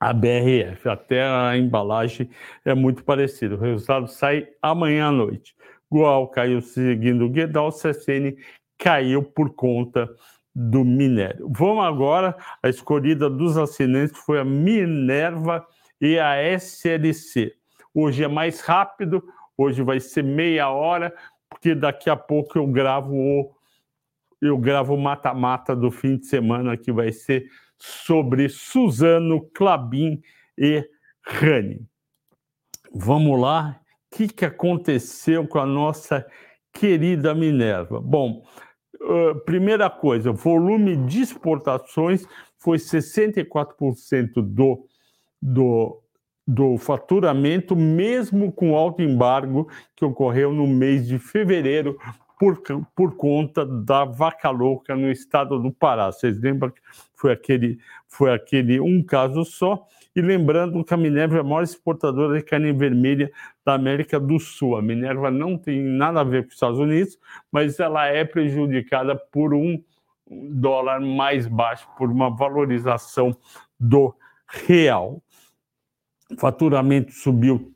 a 0.00 0.12
BRF. 0.12 0.88
Até 0.88 1.22
a 1.22 1.56
embalagem 1.56 2.30
é 2.64 2.74
muito 2.74 3.04
parecida. 3.04 3.54
O 3.54 3.58
resultado 3.58 4.08
sai 4.08 4.48
amanhã 4.62 5.08
à 5.08 5.12
noite. 5.12 5.54
Goal 5.90 6.28
caiu 6.28 6.60
seguindo 6.60 7.24
o 7.24 7.30
Guedal, 7.30 7.70
CSN 7.70 8.36
caiu 8.78 9.22
por 9.22 9.54
conta 9.54 10.08
do 10.54 10.84
minério. 10.84 11.50
Vamos 11.50 11.84
agora, 11.84 12.36
a 12.62 12.68
escolhida 12.68 13.28
dos 13.28 13.56
assinantes 13.56 14.18
foi 14.18 14.40
a 14.40 14.44
Minerva 14.44 15.66
e 16.00 16.18
a 16.18 16.36
SLC. 16.36 17.54
Hoje 17.92 18.24
é 18.24 18.28
mais 18.28 18.60
rápido, 18.60 19.22
hoje 19.56 19.82
vai 19.82 19.98
ser 19.98 20.22
meia 20.22 20.68
hora, 20.70 21.14
porque 21.48 21.74
daqui 21.74 22.08
a 22.08 22.16
pouco 22.16 22.58
eu 22.58 22.66
gravo 22.66 23.14
o 23.14 23.58
eu 24.40 24.56
gravo 24.56 24.94
o 24.94 25.00
mata-mata 25.00 25.74
do 25.74 25.90
fim 25.90 26.16
de 26.16 26.26
semana 26.26 26.76
que 26.76 26.92
vai 26.92 27.10
ser 27.10 27.50
sobre 27.78 28.48
Suzano, 28.48 29.48
Clabin 29.54 30.20
e 30.56 30.84
Rani. 31.22 31.86
Vamos 32.92 33.40
lá, 33.40 33.80
o 34.10 34.16
que, 34.16 34.28
que 34.28 34.44
aconteceu 34.44 35.46
com 35.46 35.58
a 35.58 35.66
nossa 35.66 36.26
querida 36.72 37.34
Minerva? 37.34 38.00
Bom, 38.00 38.42
primeira 39.44 39.88
coisa, 39.88 40.32
volume 40.32 40.96
de 40.96 41.20
exportações 41.20 42.26
foi 42.58 42.78
64% 42.78 44.42
do, 44.42 44.86
do, 45.40 46.02
do 46.46 46.76
faturamento, 46.78 47.76
mesmo 47.76 48.50
com 48.50 48.76
alto 48.76 49.02
embargo 49.02 49.68
que 49.94 50.04
ocorreu 50.04 50.52
no 50.52 50.66
mês 50.66 51.06
de 51.06 51.18
fevereiro 51.18 51.98
por, 52.38 52.62
por 52.94 53.16
conta 53.16 53.66
da 53.66 54.04
vaca 54.04 54.48
louca 54.50 54.94
no 54.94 55.10
estado 55.10 55.58
do 55.58 55.72
Pará. 55.72 56.12
Vocês 56.12 56.40
lembram 56.40 56.70
que 56.70 56.80
foi 57.14 57.32
aquele, 57.32 57.78
foi 58.06 58.32
aquele 58.32 58.80
um 58.80 59.02
caso 59.02 59.44
só? 59.44 59.84
E 60.14 60.20
lembrando 60.20 60.82
que 60.84 60.94
a 60.94 60.96
Minerva 60.96 61.38
é 61.38 61.40
a 61.40 61.44
maior 61.44 61.62
exportadora 61.62 62.38
de 62.38 62.44
carne 62.44 62.72
vermelha 62.72 63.30
da 63.64 63.74
América 63.74 64.18
do 64.18 64.38
Sul. 64.38 64.76
A 64.76 64.82
Minerva 64.82 65.30
não 65.30 65.58
tem 65.58 65.82
nada 65.82 66.20
a 66.20 66.24
ver 66.24 66.44
com 66.44 66.48
os 66.48 66.54
Estados 66.54 66.78
Unidos, 66.78 67.18
mas 67.50 67.78
ela 67.80 68.06
é 68.06 68.24
prejudicada 68.24 69.16
por 69.16 69.52
um 69.52 69.82
dólar 70.30 71.00
mais 71.00 71.46
baixo, 71.46 71.88
por 71.96 72.10
uma 72.10 72.34
valorização 72.34 73.36
do 73.78 74.14
real. 74.46 75.22
O 76.30 76.38
faturamento 76.38 77.12
subiu, 77.12 77.72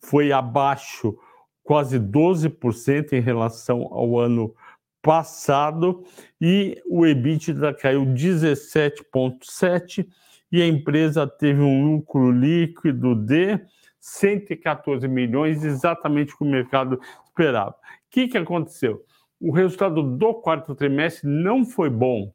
foi 0.00 0.32
abaixo 0.32 1.18
quase 1.68 2.00
12% 2.00 3.12
em 3.12 3.20
relação 3.20 3.82
ao 3.92 4.18
ano 4.18 4.56
passado 5.02 6.02
e 6.40 6.82
o 6.86 7.04
EBITDA 7.04 7.74
caiu 7.74 8.06
17,7% 8.06 10.08
e 10.50 10.62
a 10.62 10.66
empresa 10.66 11.26
teve 11.26 11.60
um 11.60 11.84
lucro 11.84 12.30
líquido 12.30 13.14
de 13.14 13.60
114 14.00 15.06
milhões, 15.06 15.62
exatamente 15.62 16.32
o 16.32 16.38
que 16.38 16.44
o 16.44 16.50
mercado 16.50 16.98
esperava. 17.26 17.72
O 17.72 17.74
que, 18.12 18.28
que 18.28 18.38
aconteceu? 18.38 19.04
O 19.38 19.52
resultado 19.52 20.02
do 20.02 20.34
quarto 20.36 20.74
trimestre 20.74 21.28
não 21.28 21.66
foi 21.66 21.90
bom 21.90 22.32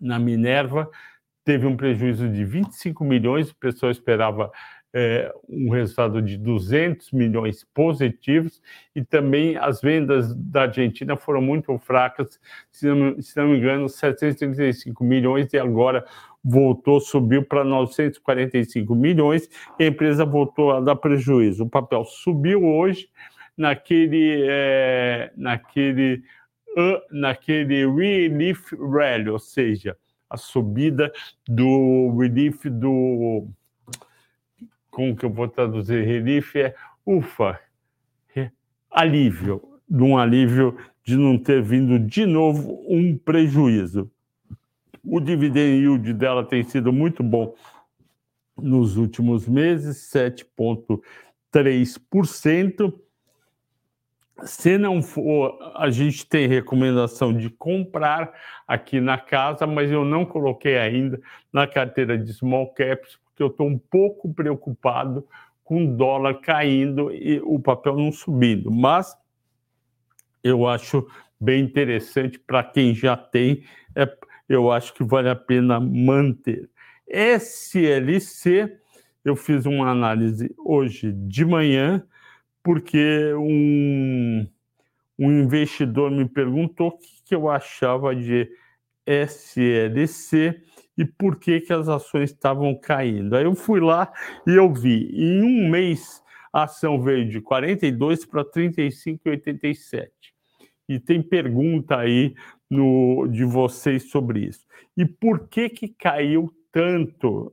na 0.00 0.20
Minerva, 0.20 0.88
teve 1.44 1.66
um 1.66 1.76
prejuízo 1.76 2.28
de 2.28 2.44
25 2.44 3.02
milhões, 3.02 3.50
o 3.50 3.56
pessoal 3.56 3.90
esperava 3.90 4.52
é, 4.92 5.32
um 5.48 5.70
resultado 5.70 6.20
de 6.20 6.36
200 6.36 7.12
milhões 7.12 7.64
positivos 7.74 8.60
e 8.94 9.04
também 9.04 9.56
as 9.56 9.80
vendas 9.80 10.34
da 10.34 10.62
Argentina 10.62 11.16
foram 11.16 11.40
muito 11.40 11.76
fracas, 11.78 12.40
se 12.70 12.86
não, 12.86 13.20
se 13.20 13.36
não 13.36 13.48
me 13.48 13.58
engano, 13.58 13.88
735 13.88 15.04
milhões 15.04 15.52
e 15.52 15.58
agora 15.58 16.04
voltou, 16.42 17.00
subiu 17.00 17.44
para 17.44 17.62
945 17.62 18.94
milhões 18.94 19.48
e 19.78 19.84
a 19.84 19.86
empresa 19.86 20.24
voltou 20.24 20.72
a 20.72 20.80
dar 20.80 20.96
prejuízo. 20.96 21.64
O 21.64 21.68
papel 21.68 22.04
subiu 22.04 22.64
hoje 22.64 23.08
naquele, 23.56 24.44
é, 24.48 25.32
naquele 25.36 26.22
naquele 27.10 27.86
relief 27.86 28.72
rally, 28.76 29.28
ou 29.28 29.38
seja, 29.38 29.96
a 30.28 30.36
subida 30.36 31.12
do 31.48 32.16
relief 32.18 32.68
do. 32.68 33.48
Como 34.90 35.16
que 35.16 35.24
eu 35.24 35.30
vou 35.30 35.48
traduzir? 35.48 36.04
Relief 36.04 36.56
é 36.56 36.74
ufa, 37.06 37.58
alívio, 38.90 39.62
de 39.88 40.02
um 40.02 40.18
alívio 40.18 40.76
de 41.02 41.16
não 41.16 41.38
ter 41.38 41.62
vindo 41.62 41.98
de 41.98 42.26
novo 42.26 42.84
um 42.88 43.16
prejuízo. 43.16 44.10
O 45.04 45.20
dividend 45.20 45.80
yield 45.80 46.12
dela 46.12 46.44
tem 46.44 46.62
sido 46.62 46.92
muito 46.92 47.22
bom 47.22 47.54
nos 48.56 48.96
últimos 48.96 49.46
meses, 49.48 50.10
7,3%. 50.12 52.92
Se 54.44 54.76
não 54.78 55.02
for, 55.02 55.58
a 55.74 55.90
gente 55.90 56.24
tem 56.26 56.46
recomendação 56.46 57.36
de 57.36 57.50
comprar 57.50 58.32
aqui 58.66 58.98
na 59.00 59.18
casa, 59.18 59.66
mas 59.66 59.90
eu 59.90 60.04
não 60.04 60.24
coloquei 60.24 60.78
ainda 60.78 61.20
na 61.52 61.66
carteira 61.66 62.16
de 62.16 62.32
small 62.32 62.72
caps, 62.72 63.18
porque 63.40 63.42
eu 63.42 63.46
estou 63.46 63.66
um 63.66 63.78
pouco 63.78 64.32
preocupado 64.34 65.26
com 65.64 65.84
o 65.84 65.96
dólar 65.96 66.40
caindo 66.40 67.10
e 67.10 67.40
o 67.40 67.58
papel 67.58 67.96
não 67.96 68.12
subindo. 68.12 68.70
Mas 68.70 69.16
eu 70.44 70.66
acho 70.66 71.06
bem 71.40 71.64
interessante 71.64 72.38
para 72.38 72.62
quem 72.62 72.94
já 72.94 73.16
tem, 73.16 73.64
é, 73.96 74.06
eu 74.48 74.70
acho 74.70 74.92
que 74.92 75.02
vale 75.02 75.30
a 75.30 75.36
pena 75.36 75.80
manter. 75.80 76.68
SLC, 77.08 78.76
eu 79.24 79.34
fiz 79.34 79.64
uma 79.64 79.90
análise 79.90 80.54
hoje 80.58 81.12
de 81.12 81.44
manhã, 81.44 82.04
porque 82.62 83.32
um, 83.34 84.46
um 85.18 85.32
investidor 85.40 86.10
me 86.10 86.28
perguntou 86.28 86.88
o 86.88 86.98
que, 86.98 87.22
que 87.24 87.34
eu 87.34 87.48
achava 87.48 88.14
de 88.14 88.50
SLC 89.06 90.62
e 91.00 91.04
por 91.06 91.36
que, 91.36 91.62
que 91.62 91.72
as 91.72 91.88
ações 91.88 92.30
estavam 92.30 92.78
caindo. 92.78 93.34
Aí 93.34 93.44
eu 93.44 93.54
fui 93.54 93.80
lá 93.80 94.12
e 94.46 94.50
eu 94.50 94.70
vi, 94.70 95.08
em 95.14 95.42
um 95.42 95.70
mês 95.70 96.22
a 96.52 96.64
ação 96.64 97.00
veio 97.00 97.26
de 97.26 97.40
42 97.40 98.26
para 98.26 98.44
35,87. 98.44 100.08
E 100.86 101.00
tem 101.00 101.22
pergunta 101.22 101.96
aí 101.96 102.34
no, 102.68 103.26
de 103.28 103.44
vocês 103.46 104.10
sobre 104.10 104.40
isso. 104.40 104.66
E 104.94 105.06
por 105.06 105.48
que 105.48 105.70
que 105.70 105.88
caiu 105.88 106.52
tanto? 106.70 107.50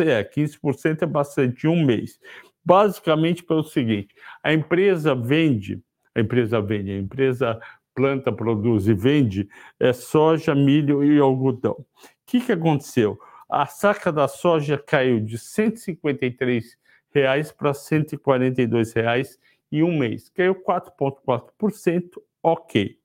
É, 0.00 0.22
15% 0.22 1.02
é 1.02 1.06
bastante, 1.06 1.66
um 1.66 1.82
mês. 1.82 2.18
Basicamente 2.62 3.42
pelo 3.42 3.64
seguinte, 3.64 4.14
a 4.42 4.52
empresa 4.52 5.14
vende, 5.14 5.82
a 6.14 6.20
empresa 6.20 6.60
vende, 6.60 6.90
a 6.90 6.98
empresa 6.98 7.58
planta, 7.94 8.32
produz 8.32 8.86
e 8.86 8.94
vende 8.94 9.48
é 9.78 9.92
soja, 9.92 10.54
milho 10.54 11.04
e 11.04 11.18
algodão. 11.18 11.84
Que, 12.30 12.40
que 12.40 12.52
aconteceu? 12.52 13.18
A 13.48 13.66
saca 13.66 14.12
da 14.12 14.28
soja 14.28 14.78
caiu 14.78 15.18
de 15.18 15.36
153 15.36 16.78
reais 17.12 17.50
para 17.50 17.74
142 17.74 18.92
reais 18.92 19.36
em 19.72 19.82
um 19.82 19.98
mês. 19.98 20.28
Caiu 20.28 20.54
4,4%, 20.54 22.22
ok. 22.40 22.96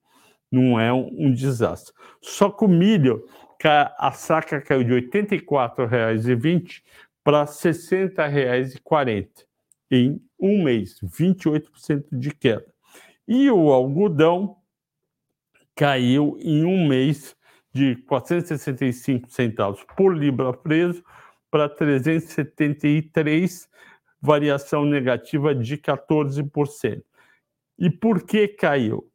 Não 0.51 0.79
é 0.79 0.93
um, 0.93 1.07
um, 1.11 1.33
desastre. 1.33 1.91
Só 2.21 2.55
o 2.61 2.67
milho, 2.67 3.27
a 3.97 4.11
saca 4.11 4.61
caiu 4.61 4.83
de 4.83 4.93
R$ 4.93 5.01
84,20 5.01 6.83
para 7.23 7.39
R$ 7.39 7.47
60,40 7.47 9.27
em 9.89 10.21
um 10.39 10.61
mês, 10.63 10.99
28% 11.03 12.05
de 12.11 12.29
queda. 12.29 12.71
E 13.27 13.49
o 13.49 13.71
algodão 13.71 14.57
caiu 15.75 16.37
em 16.39 16.63
um 16.63 16.87
mês 16.87 17.35
de 17.75 17.97
465 18.07 19.29
centavos 19.29 19.83
por 19.97 20.15
libra 20.15 20.53
preso 20.53 21.03
para 21.51 21.67
373, 21.67 23.69
variação 24.21 24.85
negativa 24.85 25.53
de 25.53 25.77
14%. 25.77 27.03
E 27.77 27.89
por 27.89 28.23
que 28.23 28.47
caiu? 28.47 29.05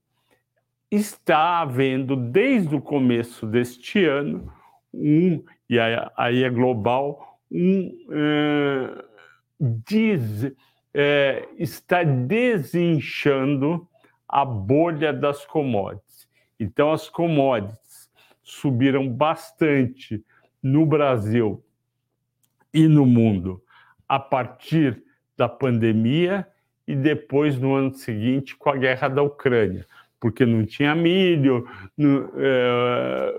Está 0.91 1.61
havendo, 1.61 2.15
desde 2.15 2.77
o 2.77 2.83
começo 2.83 3.47
deste 3.47 4.05
ano, 4.05 4.53
um, 4.93 5.43
e 5.67 5.79
aí 5.79 6.43
é 6.43 6.51
global, 6.51 7.41
um 7.51 7.97
uh, 8.11 9.03
diz, 9.87 10.53
é, 10.93 11.49
está 11.57 12.03
desinchando 12.03 13.89
a 14.29 14.45
bolha 14.45 15.15
das 15.15 15.47
commodities. 15.47 16.29
Então, 16.59 16.93
as 16.93 17.09
commodities 17.09 17.90
subiram 18.51 19.09
bastante 19.09 20.25
no 20.63 20.85
Brasil 20.85 21.63
e 22.73 22.87
no 22.87 23.07
mundo 23.07 23.63
a 24.09 24.19
partir 24.19 25.03
da 25.37 25.49
pandemia 25.49 26.47
e 26.87 26.95
depois, 26.95 27.59
no 27.59 27.75
ano 27.75 27.95
seguinte, 27.95 28.57
com 28.57 28.71
a 28.71 28.77
guerra 28.77 29.09
da 29.09 29.23
Ucrânia, 29.23 29.87
porque 30.19 30.45
não 30.45 30.67
tinha 30.67 30.95
milho, 30.95 31.67
é, 32.37 33.35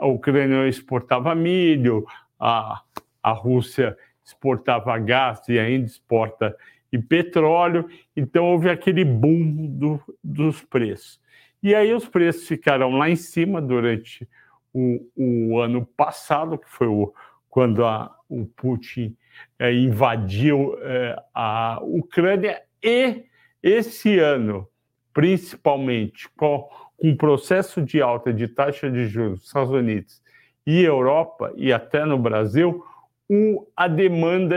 a 0.00 0.06
Ucrânia 0.06 0.66
exportava 0.66 1.34
milho, 1.34 2.04
a, 2.38 2.82
a 3.22 3.30
Rússia 3.30 3.96
exportava 4.24 4.98
gás 4.98 5.48
e 5.48 5.58
ainda 5.58 5.86
exporta 5.86 6.56
e 6.92 6.98
petróleo, 6.98 7.88
então 8.14 8.44
houve 8.44 8.68
aquele 8.68 9.04
boom 9.04 9.66
do, 9.78 10.00
dos 10.22 10.60
preços. 10.60 11.21
E 11.62 11.74
aí 11.74 11.94
os 11.94 12.08
preços 12.08 12.48
ficaram 12.48 12.90
lá 12.90 13.08
em 13.08 13.16
cima 13.16 13.62
durante 13.62 14.28
o, 14.72 15.06
o 15.16 15.60
ano 15.60 15.86
passado, 15.86 16.58
que 16.58 16.68
foi 16.68 16.88
o, 16.88 17.12
quando 17.48 17.84
a, 17.84 18.14
o 18.28 18.46
Putin 18.46 19.16
é, 19.58 19.72
invadiu 19.72 20.76
é, 20.80 21.16
a 21.32 21.78
Ucrânia, 21.82 22.62
e 22.82 23.24
esse 23.62 24.18
ano, 24.18 24.66
principalmente 25.12 26.28
com, 26.30 26.68
com 26.96 27.10
o 27.10 27.16
processo 27.16 27.80
de 27.80 28.02
alta 28.02 28.32
de 28.32 28.48
taxa 28.48 28.90
de 28.90 29.06
juros 29.06 29.38
nos 29.38 29.46
Estados 29.46 29.70
Unidos 29.70 30.22
e 30.66 30.82
Europa, 30.82 31.52
e 31.56 31.72
até 31.72 32.04
no 32.04 32.18
Brasil, 32.18 32.84
o, 33.28 33.68
a 33.76 33.86
demanda 33.86 34.56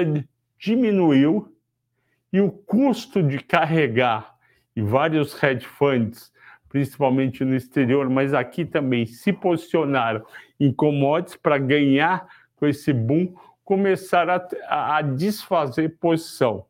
diminuiu 0.57 1.53
e 2.31 2.41
o 2.41 2.51
custo 2.51 3.21
de 3.21 3.39
carregar, 3.39 4.35
e 4.75 4.81
vários 4.81 5.41
hedge 5.41 5.65
funds, 5.65 6.31
principalmente 6.69 7.43
no 7.43 7.55
exterior, 7.55 8.09
mas 8.09 8.33
aqui 8.33 8.65
também 8.65 9.05
se 9.05 9.31
posicionaram 9.31 10.25
em 10.59 10.71
commodities 10.71 11.37
para 11.37 11.57
ganhar 11.57 12.27
com 12.55 12.67
esse 12.67 12.91
boom, 12.93 13.33
começaram 13.63 14.41
a, 14.67 14.97
a 14.97 15.01
desfazer 15.01 15.97
posição. 15.99 16.65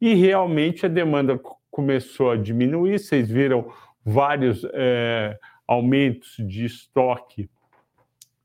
E 0.00 0.14
realmente 0.14 0.86
a 0.86 0.88
demanda 0.88 1.40
começou 1.70 2.30
a 2.30 2.36
diminuir, 2.36 2.98
vocês 2.98 3.30
viram 3.30 3.72
vários 4.04 4.66
é, 4.72 5.38
aumentos 5.66 6.36
de 6.38 6.64
estoque 6.64 7.48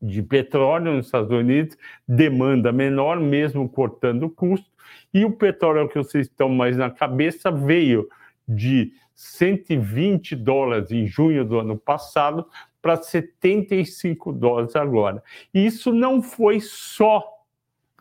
de 0.01 0.21
petróleo 0.21 0.93
nos 0.93 1.07
Estados 1.07 1.31
Unidos, 1.31 1.77
demanda 2.07 2.71
menor, 2.71 3.19
mesmo 3.19 3.67
cortando 3.67 4.23
o 4.23 4.29
custo, 4.29 4.69
e 5.13 5.25
o 5.25 5.31
petróleo 5.31 5.89
que 5.89 5.97
vocês 5.97 6.27
estão 6.27 6.49
mais 6.49 6.77
na 6.77 6.89
cabeça 6.89 7.51
veio 7.51 8.07
de 8.47 8.93
120 9.15 10.35
dólares 10.35 10.91
em 10.91 11.05
junho 11.05 11.43
do 11.43 11.59
ano 11.59 11.77
passado 11.77 12.47
para 12.81 12.95
75 12.95 14.31
dólares 14.31 14.75
agora. 14.75 15.23
E 15.53 15.65
isso 15.65 15.91
não 15.91 16.21
foi 16.21 16.59
só 16.61 17.25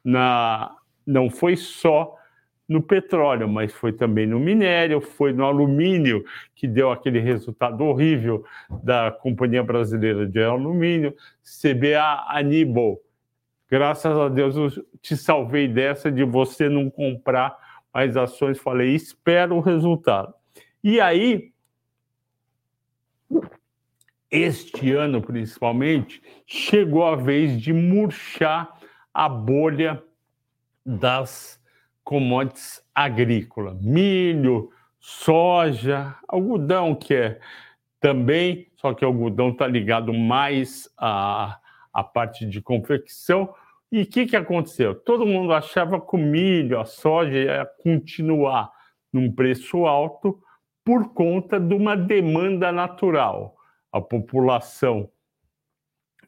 na 0.04 0.76
não 1.06 1.30
foi 1.30 1.56
só 1.56 2.16
no 2.68 2.82
petróleo, 2.82 3.48
mas 3.48 3.72
foi 3.72 3.92
também 3.92 4.26
no 4.26 4.40
minério, 4.40 5.00
foi 5.00 5.32
no 5.32 5.44
alumínio, 5.44 6.24
que 6.54 6.66
deu 6.66 6.90
aquele 6.90 7.20
resultado 7.20 7.84
horrível 7.84 8.44
da 8.82 9.10
Companhia 9.10 9.62
Brasileira 9.62 10.26
de 10.26 10.42
Alumínio, 10.42 11.14
CBA 11.42 12.26
Aníbal. 12.28 13.00
Graças 13.70 14.18
a 14.18 14.28
Deus 14.28 14.56
eu 14.56 14.84
te 15.00 15.16
salvei 15.16 15.68
dessa 15.68 16.10
de 16.10 16.24
você 16.24 16.68
não 16.68 16.90
comprar 16.90 17.56
mais 17.96 18.14
ações. 18.14 18.58
Falei, 18.58 18.94
espero 18.94 19.56
o 19.56 19.60
resultado. 19.60 20.34
E 20.84 21.00
aí, 21.00 21.50
este 24.30 24.92
ano 24.92 25.22
principalmente, 25.22 26.22
chegou 26.46 27.06
a 27.06 27.16
vez 27.16 27.58
de 27.58 27.72
murchar 27.72 28.78
a 29.14 29.30
bolha 29.30 30.02
das 30.84 31.58
commodities 32.04 32.84
agrícolas, 32.94 33.80
milho, 33.80 34.70
soja, 35.00 36.14
algodão, 36.28 36.94
que 36.94 37.14
é 37.14 37.40
também, 37.98 38.70
só 38.76 38.92
que 38.92 39.06
o 39.06 39.08
algodão 39.08 39.48
está 39.48 39.66
ligado 39.66 40.12
mais 40.12 40.86
à, 40.98 41.58
à 41.94 42.04
parte 42.04 42.44
de 42.44 42.60
confecção. 42.60 43.54
E 43.90 44.02
o 44.02 44.06
que, 44.06 44.26
que 44.26 44.36
aconteceu? 44.36 44.94
Todo 44.94 45.26
mundo 45.26 45.52
achava 45.52 46.00
que 46.00 46.16
o 46.16 46.18
milho, 46.18 46.80
a 46.80 46.84
soja 46.84 47.38
ia 47.38 47.66
continuar 47.82 48.70
num 49.12 49.32
preço 49.32 49.86
alto 49.86 50.40
por 50.84 51.12
conta 51.12 51.58
de 51.58 51.74
uma 51.74 51.96
demanda 51.96 52.72
natural. 52.72 53.56
A 53.92 54.00
população, 54.00 55.08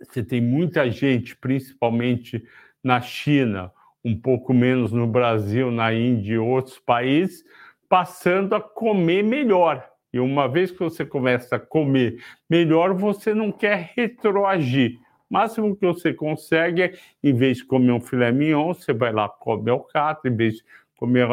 você 0.01 0.23
tem 0.23 0.41
muita 0.41 0.91
gente, 0.91 1.37
principalmente 1.37 2.43
na 2.83 3.01
China, 3.01 3.73
um 4.05 4.19
pouco 4.19 4.55
menos 4.55 4.93
no 4.93 5.07
Brasil, 5.07 5.71
na 5.71 5.93
Índia 5.93 6.35
e 6.35 6.39
outros 6.39 6.79
países, 6.79 7.45
passando 7.89 8.55
a 8.55 8.61
comer 8.61 9.23
melhor. 9.23 9.89
E 10.13 10.19
uma 10.19 10.49
vez 10.49 10.71
que 10.71 10.79
você 10.79 11.05
começa 11.05 11.57
a 11.57 11.61
comer 11.61 12.23
melhor, 12.49 12.95
você 12.95 13.35
não 13.35 13.53
quer 13.53 13.93
retroagir. 13.95 14.99
Máximo 15.29 15.77
que 15.77 15.87
você 15.87 16.13
consegue 16.13 16.83
é, 16.83 16.93
em 17.23 17.35
vez 17.35 17.59
de 17.59 17.65
comer 17.65 17.93
um 17.93 18.01
filé 18.01 18.33
mignon, 18.33 18.73
você 18.73 18.93
vai 18.93 19.13
lá 19.13 19.29
come 19.29 19.71
alcatra, 19.71 20.31
em 20.31 20.35
vez 20.35 20.57
de 20.57 20.65
comer 20.97 21.29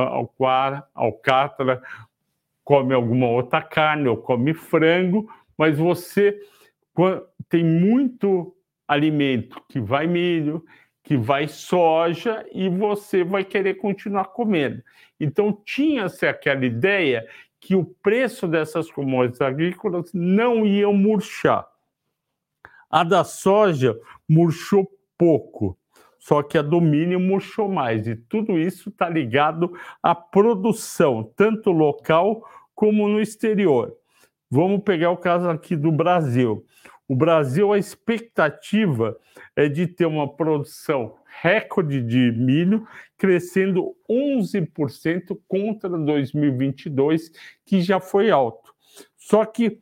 alcatra, 0.94 1.82
come 2.64 2.94
alguma 2.94 3.28
outra 3.28 3.62
carne 3.62 4.08
ou 4.08 4.18
come 4.18 4.54
frango, 4.54 5.30
mas 5.58 5.78
você 5.78 6.38
tem 7.50 7.64
muito 7.64 8.56
alimento 8.88 9.62
que 9.70 9.80
vai 9.80 10.08
milho, 10.08 10.64
que 11.04 11.16
vai 11.16 11.48
soja 11.48 12.46
e 12.52 12.68
você 12.68 13.24
vai 13.24 13.46
querer 13.46 13.76
continuar 13.76 14.26
comendo. 14.26 14.82
Então 15.20 15.58
tinha-se 15.64 16.26
aquela 16.26 16.66
ideia 16.66 17.26
que 17.60 17.76
o 17.76 17.86
preço 17.86 18.48
dessas 18.48 18.92
commodities 18.92 19.42
agrícolas 19.42 20.12
não 20.14 20.66
iam 20.66 20.94
murchar. 20.94 21.68
A 22.96 23.04
da 23.04 23.26
soja 23.26 24.00
murchou 24.26 24.90
pouco, 25.18 25.78
só 26.18 26.42
que 26.42 26.58
a 26.58 26.62
do 26.62 26.80
milho 26.80 27.20
murchou 27.20 27.68
mais. 27.68 28.08
E 28.08 28.16
tudo 28.16 28.58
isso 28.58 28.88
está 28.88 29.10
ligado 29.10 29.78
à 30.02 30.16
produção, 30.16 31.30
tanto 31.36 31.72
local 31.72 32.42
como 32.74 33.10
no 33.10 33.20
exterior. 33.20 33.94
Vamos 34.50 34.82
pegar 34.82 35.12
o 35.12 35.18
caso 35.18 35.50
aqui 35.50 35.76
do 35.76 35.92
Brasil. 35.92 36.66
O 37.06 37.18
Brasil, 37.18 37.74
a 37.74 37.78
expectativa 37.78 39.20
é 39.58 39.68
de 39.68 39.88
ter 39.88 40.06
uma 40.06 40.34
produção 40.34 41.16
recorde 41.42 42.02
de 42.02 42.32
milho, 42.32 42.88
crescendo 43.18 43.94
11% 44.10 45.38
contra 45.50 45.90
2022, 45.90 47.30
que 47.66 47.82
já 47.82 48.00
foi 48.00 48.32
alto. 48.32 48.74
Só 49.18 49.44
que 49.44 49.82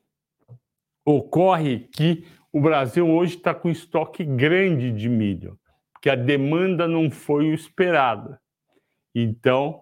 ocorre 1.06 1.88
que 1.94 2.26
o 2.54 2.62
Brasil 2.62 3.10
hoje 3.10 3.38
está 3.38 3.52
com 3.52 3.68
estoque 3.68 4.24
grande 4.24 4.92
de 4.92 5.10
milho, 5.10 5.60
porque 5.92 6.08
a 6.08 6.16
demanda 6.16 6.88
não 6.88 7.10
foi 7.10 7.50
o 7.50 7.54
esperada. 7.54 8.40
Então, 9.16 9.82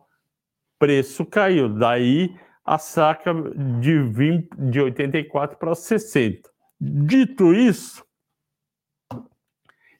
preço 0.79 1.25
caiu. 1.25 1.67
Daí 1.67 2.34
a 2.63 2.77
saca 2.77 3.34
de, 3.81 4.01
20, 4.01 4.49
de 4.69 4.79
84 4.79 5.57
para 5.57 5.75
60. 5.75 6.49
Dito 6.79 7.53
isso, 7.53 8.05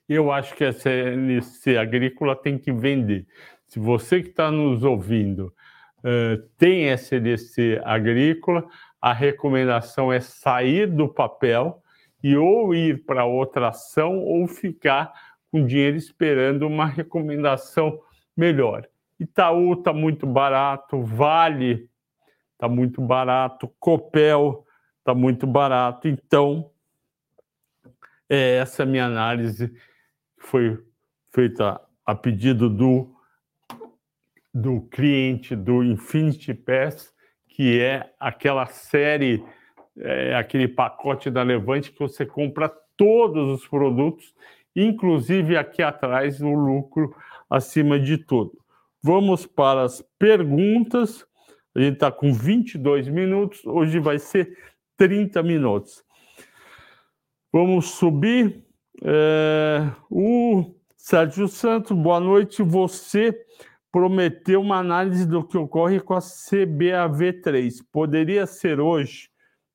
eu 0.08 0.32
acho 0.32 0.54
que 0.54 0.64
a 0.64 0.72
CNC 0.72 1.76
agrícola 1.76 2.34
tem 2.34 2.58
que 2.58 2.72
vender. 2.72 3.26
Se 3.68 3.78
você 3.78 4.22
que 4.22 4.30
está 4.30 4.50
nos 4.50 4.82
ouvindo 4.82 5.52
uh, 5.98 6.42
tem 6.56 6.90
SLC 6.90 7.80
agrícola, 7.84 8.66
a 9.00 9.12
recomendação 9.12 10.10
é 10.10 10.20
sair 10.20 10.86
do 10.86 11.06
papel 11.06 11.81
e 12.22 12.36
ou 12.36 12.74
ir 12.74 13.04
para 13.04 13.24
outra 13.24 13.68
ação 13.68 14.18
ou 14.18 14.46
ficar 14.46 15.12
com 15.50 15.66
dinheiro 15.66 15.96
esperando 15.96 16.66
uma 16.66 16.86
recomendação 16.86 18.00
melhor. 18.36 18.88
Itaú 19.18 19.74
está 19.74 19.92
muito 19.92 20.26
barato, 20.26 21.02
Vale 21.02 21.88
está 22.62 22.68
muito 22.68 23.00
barato, 23.02 23.68
Copel 23.80 24.64
está 25.00 25.14
muito 25.14 25.48
barato. 25.48 26.06
Então, 26.06 26.70
é 28.28 28.56
essa 28.58 28.86
minha 28.86 29.06
análise 29.06 29.68
que 29.68 30.46
foi 30.46 30.78
feita 31.32 31.80
a 32.06 32.14
pedido 32.14 32.70
do, 32.70 33.14
do 34.54 34.80
cliente 34.82 35.56
do 35.56 35.82
Infinity 35.82 36.54
Pass, 36.54 37.12
que 37.48 37.80
é 37.80 38.14
aquela 38.18 38.66
série, 38.66 39.44
é, 39.98 40.34
aquele 40.34 40.68
pacote 40.68 41.30
da 41.30 41.42
Levante 41.42 41.92
que 41.92 41.98
você 41.98 42.24
compra 42.24 42.72
todos 42.96 43.60
os 43.60 43.68
produtos, 43.68 44.34
inclusive 44.74 45.56
aqui 45.56 45.82
atrás 45.82 46.40
o 46.40 46.52
lucro 46.52 47.14
acima 47.48 47.98
de 47.98 48.18
tudo. 48.18 48.52
Vamos 49.02 49.46
para 49.46 49.82
as 49.82 50.02
perguntas. 50.18 51.26
A 51.74 51.80
gente 51.80 51.94
está 51.94 52.10
com 52.10 52.32
22 52.32 53.08
minutos, 53.08 53.64
hoje 53.66 53.98
vai 53.98 54.18
ser 54.18 54.56
30 54.96 55.42
minutos. 55.42 56.04
Vamos 57.52 57.90
subir. 57.90 58.64
É, 59.04 59.90
o 60.08 60.74
Sérgio 60.96 61.48
Santos, 61.48 61.96
boa 61.96 62.20
noite. 62.20 62.62
Você 62.62 63.36
prometeu 63.90 64.60
uma 64.60 64.78
análise 64.78 65.26
do 65.26 65.42
que 65.42 65.58
ocorre 65.58 65.98
com 65.98 66.14
a 66.14 66.20
CBAV3. 66.20 67.84
Poderia 67.90 68.46
ser 68.46 68.78
hoje? 68.78 69.31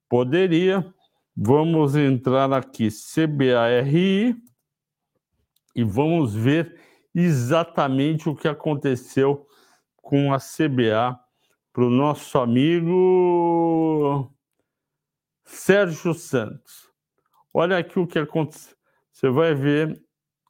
Poderia. 0.10 0.94
Vamos 1.36 1.96
entrar 1.96 2.52
aqui, 2.52 2.90
CBARI, 2.90 4.36
e 5.76 5.84
vamos 5.84 6.34
ver 6.34 6.80
exatamente 7.14 8.28
o 8.28 8.36
que 8.36 8.48
aconteceu 8.48 9.48
com 9.98 10.34
a 10.34 10.40
CBA 10.40 11.20
para 11.72 11.86
o 11.86 11.92
nosso 11.92 12.40
amigo 12.40 14.34
Sérgio 15.46 16.16
Santos. 16.16 16.92
Olha 17.54 17.78
aqui 17.78 18.00
o 18.00 18.08
que 18.08 18.18
aconteceu. 18.18 18.76
Você 19.12 19.30
vai 19.30 19.54
ver 19.54 20.04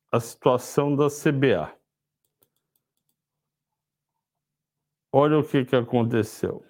a 0.10 0.22
situação 0.22 0.96
da 0.96 1.08
CBA. 1.10 1.78
Olha 5.12 5.38
o 5.38 5.44
que, 5.44 5.66
que 5.66 5.76
aconteceu. 5.76 6.64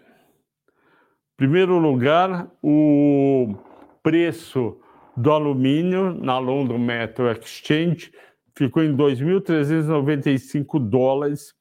Primeiro 1.37 1.77
lugar, 1.77 2.51
o 2.63 3.55
preço 4.01 4.75
do 5.15 5.31
alumínio 5.31 6.11
na 6.15 6.39
London 6.39 6.79
Metal 6.79 7.31
Exchange 7.31 8.11
ficou 8.55 8.83
em 8.83 8.97
2.395 8.97 10.79
dólares 10.79 11.53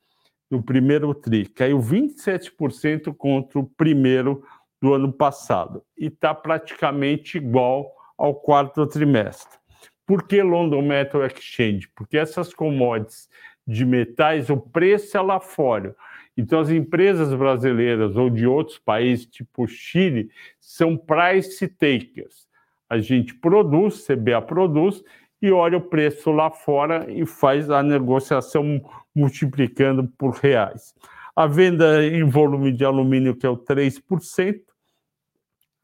no 0.51 0.63
primeiro 0.63 1.13
TRI, 1.13 1.45
caiu 1.45 1.79
27% 1.79 3.15
contra 3.15 3.59
o 3.59 3.67
primeiro 3.67 4.43
do 4.81 4.95
ano 4.95 5.13
passado 5.13 5.83
e 5.99 6.07
está 6.07 6.35
praticamente 6.35 7.37
igual 7.37 7.93
ao 8.17 8.35
quarto 8.35 8.87
trimestre. 8.87 9.59
Por 10.07 10.27
que 10.27 10.43
London 10.43 10.81
Metal 10.81 11.23
Exchange? 11.27 11.87
Porque 11.95 12.17
essas 12.17 12.55
commodities 12.55 13.29
de 13.67 13.85
metais, 13.85 14.49
o 14.49 14.57
preço 14.57 15.19
é 15.19 15.21
lá 15.21 15.39
fora. 15.39 15.95
Então, 16.37 16.61
as 16.61 16.71
empresas 16.71 17.33
brasileiras 17.33 18.17
ou 18.17 18.29
de 18.29 18.47
outros 18.47 18.79
países, 18.79 19.27
tipo 19.27 19.67
Chile, 19.67 20.31
são 20.61 20.97
price 20.97 21.67
takers. 21.67 22.47
A 22.89 22.99
gente 22.99 23.35
produz, 23.35 24.07
CBA 24.07 24.43
produz, 24.43 25.03
e 25.41 25.51
olha 25.51 25.79
o 25.79 25.83
preço 25.83 26.31
lá 26.31 26.51
fora 26.51 27.11
e 27.11 27.25
faz 27.25 27.71
a 27.71 27.83
negociação 27.83 28.83
multiplicando 29.15 30.07
por 30.19 30.31
reais. 30.35 30.95
A 31.35 31.47
venda 31.47 32.05
em 32.05 32.25
volume 32.25 32.73
de 32.73 32.85
alumínio, 32.85 33.37
que 33.37 33.47
é 33.47 33.49
o 33.49 33.57
3%, 33.57 34.61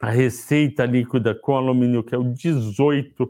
a 0.01 0.11
receita 0.11 0.85
líquida 0.85 1.35
com 1.35 1.57
alumínio, 1.57 2.03
que 2.03 2.15
é 2.15 2.19
o 2.19 2.25
18%, 2.25 3.29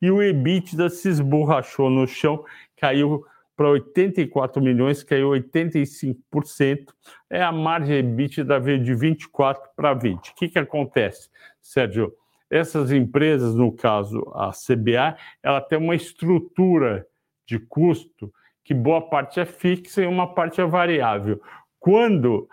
e 0.00 0.10
o 0.10 0.20
EBITDA 0.20 0.88
se 0.88 1.08
esborrachou 1.08 1.88
no 1.88 2.06
chão, 2.08 2.44
caiu 2.76 3.24
para 3.56 3.68
84 3.68 4.62
milhões, 4.62 5.02
caiu 5.02 5.30
85%. 5.30 6.86
É 7.30 7.42
a 7.42 7.52
margem 7.52 7.98
EBITDA 7.98 8.58
veio 8.58 8.82
de 8.82 8.94
24 8.94 9.70
para 9.76 9.94
20. 9.94 10.30
O 10.30 10.34
que, 10.34 10.48
que 10.48 10.58
acontece, 10.58 11.28
Sérgio? 11.60 12.12
Essas 12.50 12.92
empresas, 12.92 13.54
no 13.54 13.72
caso 13.72 14.30
a 14.34 14.50
CBA, 14.50 15.16
ela 15.42 15.60
tem 15.60 15.78
uma 15.78 15.94
estrutura 15.94 17.06
de 17.46 17.58
custo 17.58 18.32
que 18.64 18.74
boa 18.74 19.00
parte 19.08 19.40
é 19.40 19.44
fixa 19.44 20.02
e 20.02 20.06
uma 20.06 20.34
parte 20.34 20.60
é 20.60 20.64
variável. 20.64 21.40
Quando 21.80 22.48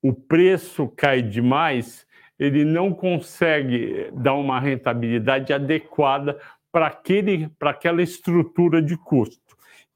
o 0.00 0.12
preço 0.12 0.88
cai 0.88 1.22
demais, 1.22 2.06
ele 2.38 2.64
não 2.64 2.92
consegue 2.92 4.10
dar 4.14 4.34
uma 4.34 4.58
rentabilidade 4.58 5.52
adequada 5.52 6.38
para 6.72 7.70
aquela 7.70 8.02
estrutura 8.02 8.80
de 8.80 8.96
custo. 8.96 9.41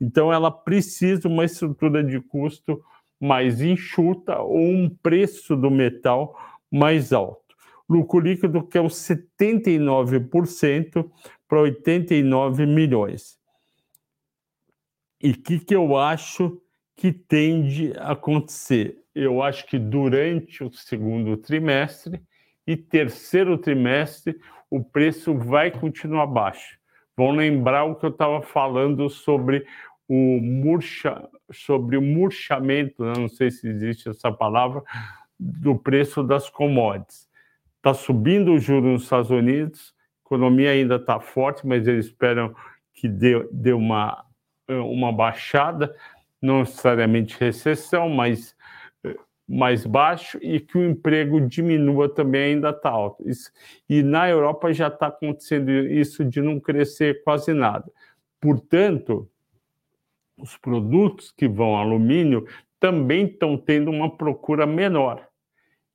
Então, 0.01 0.33
ela 0.33 0.51
precisa 0.51 1.29
uma 1.29 1.45
estrutura 1.45 2.03
de 2.05 2.21
custo 2.21 2.83
mais 3.21 3.61
enxuta 3.61 4.41
ou 4.41 4.59
um 4.59 4.89
preço 4.89 5.55
do 5.57 5.71
metal 5.71 6.39
mais 6.71 7.13
alto. 7.13 7.57
Lucro 7.89 8.21
líquido 8.21 8.67
que 8.67 8.77
é 8.77 8.81
o 8.81 8.89
79% 8.89 11.11
para 11.49 11.61
89 11.61 12.67
milhões. 12.67 13.39
E 15.23 15.31
o 15.31 15.41
que, 15.41 15.61
que 15.61 15.75
eu 15.75 15.97
acho 15.97 16.61
que 16.95 17.11
tende 17.13 17.95
a 17.97 18.13
acontecer? 18.13 19.03
eu 19.17 19.43
acho 19.43 19.67
que 19.67 19.79
durante 19.79 20.63
o 20.63 20.71
segundo 20.71 21.39
trimestre 21.39 22.21
e 22.67 22.77
terceiro 22.77 23.57
trimestre 23.57 24.39
o 24.71 24.85
preço 24.85 25.35
vai 25.35 25.71
continuar 25.71 26.27
baixo. 26.27 26.79
Vão 27.17 27.31
lembrar 27.31 27.85
o 27.85 27.95
que 27.95 28.05
eu 28.05 28.11
estava 28.11 28.43
falando 28.43 29.09
sobre 29.09 29.65
o 30.09 30.41
murcha, 30.41 31.29
sobre 31.51 31.97
o 31.97 32.03
murchamento, 32.03 33.05
né? 33.05 33.15
não 33.17 33.29
sei 33.29 33.51
se 33.51 33.67
existe 33.69 34.09
essa 34.09 34.31
palavra, 34.31 34.83
do 35.39 35.77
preço 35.77 36.23
das 36.23 36.49
commodities. 36.49 37.29
Está 37.77 37.95
subindo 37.95 38.53
o 38.53 38.59
juro 38.59 38.93
nos 38.93 39.05
Estados 39.05 39.31
Unidos, 39.31 39.95
a 40.25 40.27
economia 40.27 40.71
ainda 40.71 40.97
está 40.97 41.21
forte, 41.21 41.67
mas 41.67 41.87
eles 41.87 42.07
esperam 42.07 42.55
que 42.93 43.09
dê, 43.09 43.47
dê 43.53 43.73
uma, 43.73 44.25
uma 44.69 45.13
baixada, 45.13 45.95
não 46.41 46.61
necessariamente 46.61 47.39
recessão, 47.39 48.09
mas 48.09 48.56
mais 49.49 49.87
baixo 49.87 50.39
e 50.43 50.59
que 50.59 50.77
o 50.77 50.85
emprego 50.85 51.41
diminua 51.41 52.13
também 52.13 52.55
ainda 52.55 52.71
está 52.71 52.91
alto. 52.91 53.23
Isso, 53.29 53.53
e 53.89 54.03
na 54.03 54.29
Europa 54.29 54.73
já 54.73 54.89
está 54.89 55.07
acontecendo 55.07 55.71
isso 55.71 56.25
de 56.25 56.43
não 56.43 56.59
crescer 56.59 57.23
quase 57.23 57.55
nada. 57.55 57.89
Portanto, 58.41 59.31
os 60.37 60.57
produtos 60.57 61.31
que 61.31 61.47
vão 61.49 61.77
alumínio 61.77 62.45
também 62.81 63.27
estão 63.27 63.57
tendo 63.57 63.89
uma 63.91 64.17
procura 64.17 64.67
menor. 64.67 65.25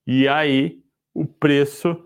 E 0.08 0.28
aí 0.28 0.82
o 1.14 1.26
preço 1.26 2.04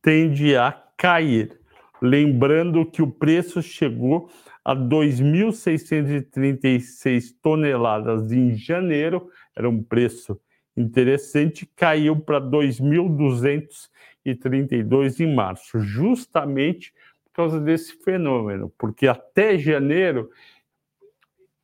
tende 0.00 0.56
a 0.56 0.72
cair. 0.96 1.60
Lembrando 2.00 2.86
que 2.86 3.02
o 3.02 3.10
preço 3.10 3.60
chegou 3.62 4.30
a 4.64 4.76
2.636 4.76 7.34
toneladas 7.42 8.30
em 8.30 8.54
janeiro, 8.54 9.28
era 9.56 9.68
um 9.68 9.82
preço 9.82 10.40
interessante, 10.76 11.64
caiu 11.76 12.20
para 12.20 12.40
2.232 12.40 15.20
em 15.20 15.32
março, 15.34 15.80
justamente 15.80 16.92
por 17.24 17.32
causa 17.32 17.60
desse 17.60 17.94
fenômeno, 18.02 18.72
porque 18.76 19.06
até 19.06 19.56
janeiro 19.58 20.28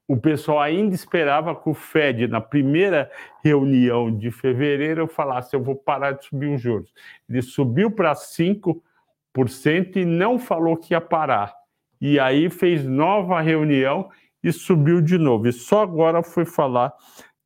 o 0.09 0.17
pessoal 0.17 0.61
ainda 0.61 0.95
esperava 0.95 1.55
que 1.55 1.69
o 1.69 1.75
Fed, 1.75 2.27
na 2.29 2.41
primeira 2.41 3.11
reunião 3.45 4.11
de 4.11 4.31
fevereiro, 4.31 5.07
falasse: 5.07 5.55
eu 5.55 5.63
vou 5.63 5.77
parar 5.77 6.13
de 6.13 6.25
subir 6.25 6.49
os 6.49 6.63
juros. 6.63 6.91
Ele 7.29 7.43
subiu 7.43 7.91
para 7.91 8.15
5% 8.15 9.97
e 9.97 10.07
não 10.07 10.39
falou 10.39 10.79
que 10.79 10.95
ia 10.95 11.01
parar. 11.01 11.55
E 12.01 12.19
aí 12.19 12.49
fez 12.49 12.87
nova 12.87 13.39
reunião 13.43 14.09
e 14.43 14.51
subiu 14.51 15.03
de 15.03 15.19
novo. 15.19 15.47
E 15.47 15.53
só 15.53 15.83
agora 15.83 16.23
foi 16.23 16.47
falar 16.47 16.95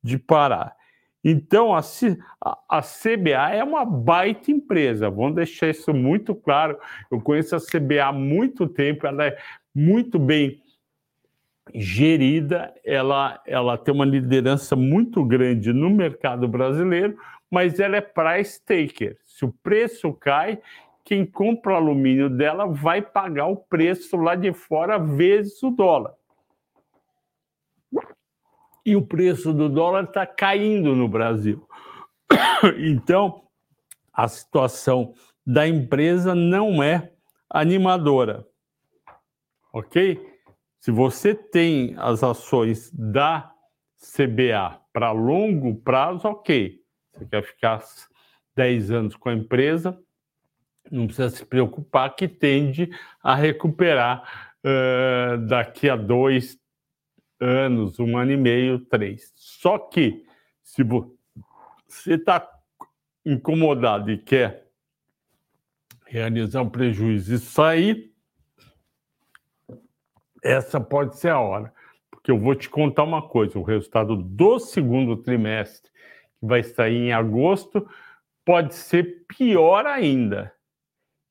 de 0.01 0.17
parar. 0.17 0.73
Então, 1.23 1.73
a, 1.73 1.79
a, 2.67 2.81
CBA 2.81 3.51
é 3.53 3.63
uma 3.63 3.85
baita 3.85 4.51
empresa, 4.51 5.09
vamos 5.09 5.35
deixar 5.35 5.69
isso 5.69 5.93
muito 5.93 6.35
claro. 6.35 6.77
Eu 7.09 7.21
conheço 7.21 7.55
a 7.55 7.59
CBA 7.59 8.05
há 8.07 8.11
muito 8.11 8.67
tempo, 8.67 9.07
ela 9.07 9.25
é 9.25 9.37
muito 9.73 10.19
bem 10.19 10.61
gerida, 11.73 12.73
ela, 12.83 13.41
ela 13.47 13.77
tem 13.77 13.93
uma 13.93 14.03
liderança 14.03 14.75
muito 14.75 15.23
grande 15.23 15.71
no 15.71 15.89
mercado 15.89 16.45
brasileiro, 16.45 17.17
mas 17.49 17.79
ela 17.79 17.95
é 17.95 18.01
price 18.01 18.61
taker. 18.65 19.17
Se 19.25 19.45
o 19.45 19.53
preço 19.63 20.11
cai, 20.11 20.59
quem 21.05 21.25
compra 21.25 21.75
alumínio 21.75 22.29
dela 22.29 22.65
vai 22.65 23.01
pagar 23.01 23.47
o 23.47 23.55
preço 23.55 24.17
lá 24.17 24.35
de 24.35 24.51
fora 24.51 24.97
vezes 24.97 25.63
o 25.63 25.69
dólar 25.69 26.13
e 28.85 28.95
o 28.95 29.01
preço 29.01 29.53
do 29.53 29.69
dólar 29.69 30.05
está 30.05 30.25
caindo 30.25 30.95
no 30.95 31.07
Brasil. 31.07 31.67
Então, 32.77 33.43
a 34.13 34.27
situação 34.27 35.13
da 35.45 35.67
empresa 35.67 36.33
não 36.33 36.81
é 36.81 37.11
animadora. 37.49 38.47
Ok? 39.73 40.19
Se 40.79 40.91
você 40.91 41.33
tem 41.33 41.95
as 41.97 42.23
ações 42.23 42.91
da 42.91 43.51
CBA 43.97 44.79
para 44.91 45.11
longo 45.11 45.75
prazo, 45.75 46.27
ok. 46.27 46.79
Você 47.11 47.25
quer 47.25 47.43
ficar 47.43 47.83
10 48.55 48.91
anos 48.91 49.15
com 49.15 49.29
a 49.29 49.33
empresa, 49.33 49.97
não 50.91 51.05
precisa 51.05 51.29
se 51.29 51.45
preocupar 51.45 52.15
que 52.15 52.27
tende 52.27 52.89
a 53.21 53.33
recuperar 53.33 54.53
uh, 54.63 55.37
daqui 55.47 55.89
a 55.89 55.95
dois, 55.95 56.57
anos, 57.43 57.99
um 57.99 58.17
ano 58.17 58.31
e 58.31 58.37
meio, 58.37 58.79
três. 58.79 59.31
Só 59.35 59.77
que, 59.77 60.25
se 60.61 60.81
você 60.83 62.13
está 62.13 62.49
incomodado 63.25 64.11
e 64.11 64.17
quer 64.17 64.67
realizar 66.05 66.61
um 66.61 66.69
prejuízo 66.69 67.33
e 67.33 67.39
sair, 67.39 68.13
essa 70.41 70.79
pode 70.79 71.17
ser 71.17 71.29
a 71.29 71.39
hora. 71.39 71.73
Porque 72.09 72.31
eu 72.31 72.39
vou 72.39 72.55
te 72.55 72.69
contar 72.69 73.03
uma 73.03 73.21
coisa: 73.21 73.59
o 73.59 73.63
resultado 73.63 74.15
do 74.15 74.59
segundo 74.59 75.17
trimestre, 75.17 75.91
que 76.39 76.45
vai 76.45 76.63
sair 76.63 76.95
em 76.95 77.13
agosto, 77.13 77.87
pode 78.45 78.73
ser 78.73 79.25
pior 79.27 79.85
ainda. 79.85 80.53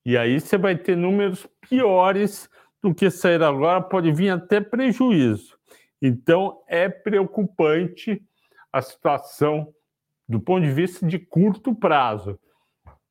E 0.05 0.17
aí 0.17 0.41
você 0.41 0.59
vai 0.59 0.77
ter 0.77 0.97
números 0.97 1.47
piores 1.69 2.51
do 2.83 2.93
que 2.93 3.09
sair 3.09 3.43
agora, 3.43 3.81
pode 3.81 4.11
vir 4.11 4.31
até 4.31 4.61
prejuízo. 4.61 5.57
Então, 6.03 6.61
é 6.67 6.89
preocupante 6.89 8.21
a 8.73 8.83
situação 8.83 9.73
do 10.29 10.41
ponto 10.41 10.65
de 10.65 10.73
vista 10.73 11.07
de 11.07 11.19
curto 11.19 11.75
prazo. 11.75 12.39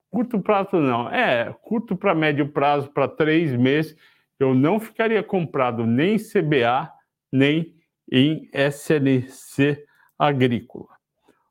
Curto 0.10 0.41
prazo 0.41 0.75
não, 0.75 1.10
é 1.10 1.56
curto 1.62 1.95
para 1.95 2.13
médio 2.13 2.51
prazo, 2.51 2.91
para 2.91 3.08
três 3.08 3.56
meses, 3.56 3.95
eu 4.38 4.54
não 4.54 4.80
ficaria 4.80 5.23
comprado 5.23 5.86
nem 5.86 6.17
CBA, 6.17 6.91
nem 7.32 7.73
em 8.12 8.49
SLC 8.51 9.86
agrícola. 10.19 10.89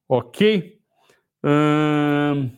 Ok? 0.07 0.79
Hum, 1.43 2.51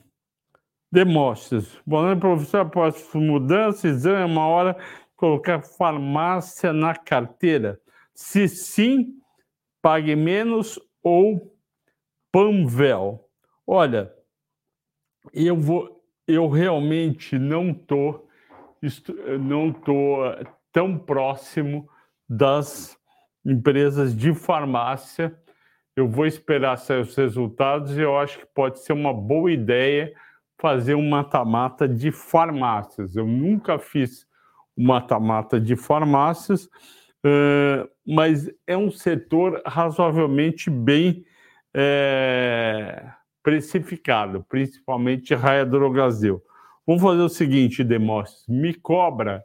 Demóstenes. 0.90 1.80
Boa 1.86 2.16
professor. 2.16 2.60
Após 2.60 3.08
mudança, 3.14 3.88
exame, 3.88 4.22
é 4.22 4.24
uma 4.24 4.46
hora 4.46 4.76
colocar 5.16 5.62
farmácia 5.62 6.72
na 6.72 6.94
carteira. 6.94 7.80
Se 8.14 8.48
sim, 8.48 9.14
pague 9.80 10.14
menos 10.14 10.78
ou 11.02 11.56
Panvel. 12.30 13.28
Olha, 13.66 14.12
eu 15.32 15.56
vou, 15.56 16.02
eu 16.26 16.48
realmente 16.48 17.38
não 17.38 17.74
tô, 17.74 18.26
não 19.40 19.72
tô 19.72 20.18
tão 20.72 20.98
próximo 20.98 21.88
das 22.28 22.96
empresas 23.44 24.16
de 24.16 24.34
farmácia. 24.34 25.36
Eu 25.94 26.08
vou 26.08 26.26
esperar 26.26 26.78
sair 26.78 27.00
os 27.00 27.14
resultados 27.14 27.96
e 27.98 28.00
eu 28.00 28.16
acho 28.16 28.38
que 28.38 28.46
pode 28.46 28.80
ser 28.80 28.94
uma 28.94 29.12
boa 29.12 29.52
ideia 29.52 30.14
fazer 30.58 30.94
um 30.94 31.08
mata-mata 31.08 31.88
de 31.88 32.10
farmácias. 32.10 33.16
Eu 33.16 33.26
nunca 33.26 33.78
fiz 33.78 34.26
um 34.76 34.86
mata-mata 34.86 35.60
de 35.60 35.76
farmácias 35.76 36.68
Mas 38.06 38.50
é 38.66 38.76
um 38.76 38.90
setor 38.90 39.62
razoavelmente 39.64 40.68
bem 40.68 41.24
é, 41.74 43.08
precificado, 43.42 44.44
principalmente 44.48 45.34
Raia 45.34 45.64
Drogazil. 45.64 46.42
Vamos 46.86 47.02
fazer 47.02 47.22
o 47.22 47.28
seguinte, 47.28 47.84
Demóstenes, 47.84 48.46
me 48.48 48.74
cobra 48.74 49.42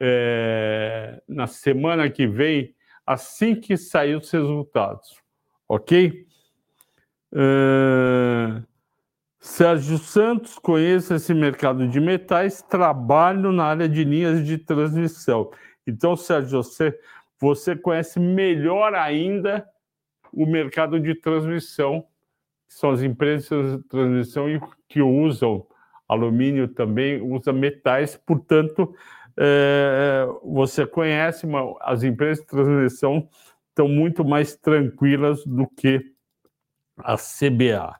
é, 0.00 1.22
na 1.28 1.46
semana 1.46 2.08
que 2.08 2.26
vem, 2.26 2.74
assim 3.06 3.54
que 3.54 3.76
sair 3.76 4.16
os 4.16 4.30
resultados, 4.30 5.20
ok? 5.68 6.26
Sérgio 9.38 9.98
Santos, 9.98 10.58
conheço 10.58 11.14
esse 11.14 11.32
mercado 11.32 11.86
de 11.88 12.00
metais, 12.00 12.60
trabalho 12.62 13.52
na 13.52 13.64
área 13.64 13.88
de 13.88 14.04
linhas 14.04 14.44
de 14.44 14.58
transmissão. 14.58 15.50
Então, 15.90 16.16
Sérgio, 16.16 16.62
você, 16.62 16.98
você 17.38 17.76
conhece 17.76 18.18
melhor 18.18 18.94
ainda 18.94 19.66
o 20.32 20.46
mercado 20.46 20.98
de 21.00 21.14
transmissão, 21.14 22.02
que 22.68 22.74
são 22.74 22.90
as 22.90 23.02
empresas 23.02 23.78
de 23.78 23.88
transmissão 23.88 24.46
que 24.88 25.02
usam 25.02 25.66
alumínio 26.08 26.68
também, 26.68 27.20
usa 27.20 27.52
metais, 27.52 28.16
portanto, 28.16 28.94
é, 29.36 30.26
você 30.44 30.86
conhece, 30.86 31.46
as 31.80 32.02
empresas 32.02 32.44
de 32.44 32.50
transmissão 32.50 33.28
estão 33.68 33.88
muito 33.88 34.24
mais 34.24 34.56
tranquilas 34.56 35.44
do 35.44 35.66
que 35.68 36.12
a 36.98 37.16
CBA. 37.16 37.96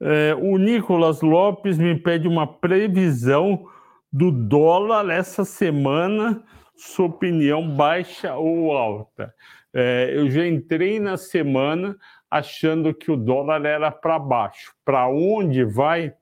É, 0.00 0.34
o 0.34 0.56
Nicolas 0.56 1.20
Lopes 1.22 1.76
me 1.76 1.98
pede 1.98 2.28
uma 2.28 2.46
previsão 2.46 3.66
do 4.12 4.30
dólar 4.30 5.10
essa 5.10 5.44
semana 5.44 6.42
sua 6.76 7.06
opinião 7.06 7.68
baixa 7.68 8.34
ou 8.36 8.72
alta. 8.72 9.32
É, 9.72 10.12
eu 10.14 10.30
já 10.30 10.46
entrei 10.46 11.00
na 11.00 11.16
semana 11.16 11.96
achando 12.30 12.94
que 12.94 13.10
o 13.10 13.16
dólar 13.16 13.64
era 13.64 13.90
para 13.90 14.18
baixo. 14.18 14.72
Para 14.84 15.08
onde 15.08 15.64
vai? 15.64 16.12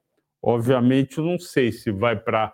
Obviamente, 0.43 1.19
eu 1.19 1.25
não 1.25 1.39
sei 1.39 1.71
se 1.71 1.91
vai 1.91 2.17
para 2.17 2.53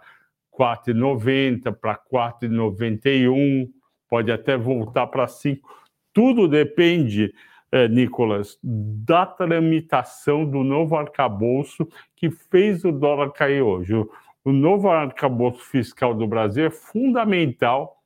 4,90, 0.58 1.72
para 1.72 1.96
4,91, 1.96 3.68
pode 4.08 4.32
até 4.32 4.56
voltar 4.56 5.06
para 5.06 5.26
5. 5.26 5.68
Tudo 6.12 6.48
depende, 6.48 7.32
eh, 7.70 7.88
Nicolas, 7.88 8.58
da 8.62 9.24
tramitação 9.24 10.44
do 10.44 10.64
novo 10.64 10.96
arcabouço 10.96 11.88
que 12.16 12.30
fez 12.30 12.84
o 12.84 12.90
dólar 12.90 13.32
cair 13.32 13.62
hoje. 13.62 13.94
O 14.48 14.52
novo 14.52 14.88
arcabouço 14.88 15.62
fiscal 15.62 16.14
do 16.14 16.26
Brasil 16.26 16.64
é 16.64 16.70
fundamental 16.70 18.02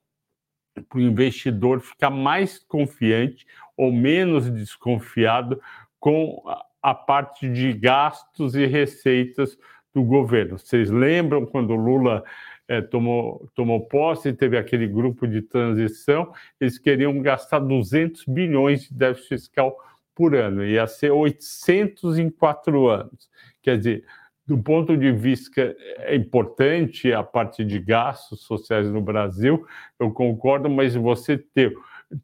para 0.88 0.98
o 0.98 1.00
investidor 1.00 1.80
ficar 1.80 2.10
mais 2.10 2.58
confiante 2.58 3.46
ou 3.76 3.92
menos 3.92 4.50
desconfiado 4.50 5.60
com 6.00 6.42
a 6.82 6.94
parte 6.94 7.48
de 7.48 7.72
gastos 7.72 8.56
e 8.56 8.66
receitas 8.66 9.56
do 9.94 10.02
governo. 10.02 10.58
Vocês 10.58 10.90
lembram 10.90 11.46
quando 11.46 11.76
Lula 11.76 12.24
é, 12.66 12.80
tomou, 12.80 13.48
tomou 13.54 13.86
posse 13.86 14.32
teve 14.32 14.58
aquele 14.58 14.88
grupo 14.88 15.28
de 15.28 15.42
transição? 15.42 16.32
Eles 16.60 16.76
queriam 16.76 17.22
gastar 17.22 17.60
200 17.60 18.24
bilhões 18.24 18.88
de 18.88 18.94
déficit 18.94 19.28
fiscal 19.28 19.76
por 20.12 20.34
ano, 20.34 20.64
ia 20.64 20.88
ser 20.88 21.10
800 21.12 22.18
em 22.18 22.28
quatro 22.28 22.88
anos. 22.88 23.30
Quer 23.62 23.78
dizer, 23.78 24.04
do 24.52 24.62
ponto 24.62 24.94
de 24.98 25.10
vista 25.10 25.74
é 26.00 26.14
importante 26.14 27.10
a 27.10 27.22
parte 27.22 27.64
de 27.64 27.80
gastos 27.80 28.42
sociais 28.42 28.86
no 28.86 29.00
Brasil, 29.00 29.66
eu 29.98 30.10
concordo, 30.10 30.68
mas 30.68 30.94
você 30.94 31.38
ter, 31.38 31.74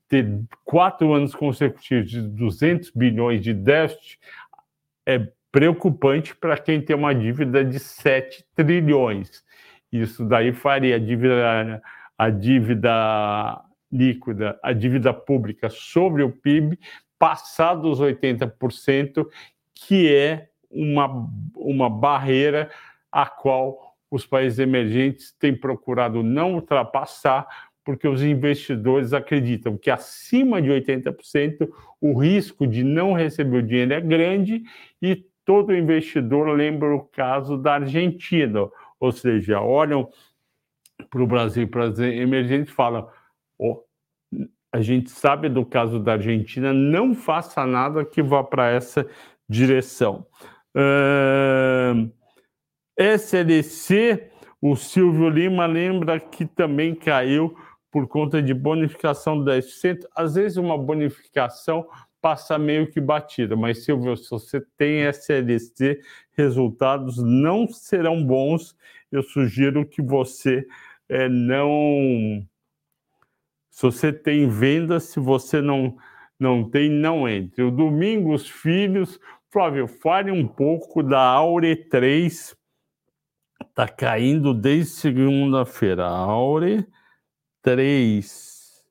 ter 0.07 0.29
quatro 0.63 1.15
anos 1.15 1.35
consecutivos 1.35 2.11
de 2.11 2.21
200 2.21 2.91
bilhões 2.91 3.41
de 3.41 3.55
déficit 3.55 4.19
é 5.07 5.27
preocupante 5.51 6.37
para 6.37 6.59
quem 6.59 6.83
tem 6.83 6.95
uma 6.95 7.15
dívida 7.15 7.65
de 7.65 7.79
7 7.79 8.45
trilhões. 8.55 9.43
Isso 9.91 10.23
daí 10.23 10.53
faria 10.53 10.97
a 10.97 10.99
dívida, 10.99 11.83
a 12.19 12.29
dívida 12.29 13.59
líquida, 13.91 14.61
a 14.63 14.75
dívida 14.75 15.15
pública 15.15 15.71
sobre 15.71 16.23
o 16.23 16.31
PIB 16.31 16.79
passar 17.19 17.75
dos 17.75 17.99
80%, 18.03 19.27
que 19.75 20.15
é 20.15 20.49
uma, 20.71 21.29
uma 21.55 21.91
barreira 21.91 22.71
a 23.11 23.27
qual 23.27 23.97
os 24.11 24.27
países 24.27 24.59
emergentes 24.59 25.33
têm 25.33 25.55
procurado 25.55 26.23
não 26.23 26.55
ultrapassar, 26.55 27.47
porque 27.85 28.07
os 28.07 28.23
investidores 28.23 29.13
acreditam 29.13 29.77
que 29.77 29.91
acima 29.91 30.61
de 30.61 30.69
80% 30.69 31.69
o 32.01 32.19
risco 32.19 32.67
de 32.67 32.85
não 32.85 33.13
receber 33.13 33.59
o 33.59 33.63
dinheiro 33.63 33.95
é 33.95 34.01
grande 34.01 34.63
e 35.01 35.25
todo 35.45 35.75
investidor 35.75 36.49
lembra 36.49 36.95
o 36.95 37.01
caso 37.01 37.57
da 37.57 37.75
Argentina, 37.75 38.69
ou 39.01 39.13
seja, 39.13 39.61
olham 39.61 40.11
para 41.09 41.23
o 41.23 41.27
Brasil, 41.27 41.67
para 41.67 41.85
as 41.85 41.99
emergentes 41.99 42.75
falam: 42.75 43.09
oh, 43.59 43.83
a 44.71 44.81
gente 44.83 45.11
sabe 45.11 45.49
do 45.49 45.65
caso 45.65 45.99
da 45.99 46.13
Argentina, 46.13 46.73
não 46.73 47.15
faça 47.15 47.67
nada 47.67 48.05
que 48.05 48.23
vá 48.23 48.45
para 48.45 48.69
essa 48.69 49.09
direção. 49.49 50.27
Uh, 50.77 52.11
SLC, 52.97 54.31
o 54.61 54.77
Silvio 54.77 55.29
Lima 55.29 55.67
lembra 55.67 56.19
que 56.19 56.45
também 56.45 56.95
caiu 56.95 57.57
por 57.91 58.07
conta 58.07 58.43
de 58.43 58.53
bonificação 58.53 59.45
10%. 59.45 60.05
Às 60.15 60.35
vezes 60.35 60.57
uma 60.57 60.77
bonificação 60.77 61.87
passa 62.21 62.59
meio 62.59 62.91
que 62.91 63.01
batida, 63.01 63.57
mas 63.57 63.85
Silvio, 63.85 64.17
se 64.17 64.29
você 64.29 64.61
tem 64.77 65.03
SLC, 65.03 66.01
resultados 66.33 67.19
não 67.19 67.69
serão 67.69 68.25
bons. 68.25 68.77
Eu 69.11 69.23
sugiro 69.23 69.87
que 69.87 70.03
você 70.03 70.67
é, 71.09 71.29
não. 71.29 72.45
Se 73.71 73.83
você 73.83 74.13
tem 74.13 74.49
venda, 74.49 75.01
se 75.01 75.21
você 75.21 75.61
não, 75.61 75.97
não 76.39 76.69
tem, 76.69 76.91
não 76.91 77.29
entre. 77.29 77.63
O 77.63 77.71
domingo, 77.71 78.35
os 78.35 78.49
filhos, 78.49 79.19
Flávio, 79.51 79.89
fale 79.89 80.31
um 80.31 80.47
pouco 80.47 81.03
da 81.03 81.23
Aure 81.23 81.75
3. 81.75 82.55
Está 83.63 83.89
caindo 83.89 84.53
desde 84.53 84.93
segunda-feira. 84.93 86.07
Aure 86.07 86.87
3. 87.63 88.85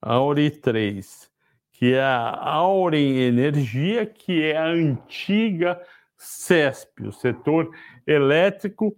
Aure 0.00 0.50
3. 0.52 1.28
Que 1.72 1.94
é 1.94 2.00
a 2.00 2.30
Aure 2.48 3.22
Energia, 3.22 4.06
que 4.06 4.44
é 4.44 4.56
a 4.56 4.66
antiga 4.66 5.82
CESP. 6.16 7.08
O 7.08 7.12
setor 7.12 7.74
elétrico 8.06 8.96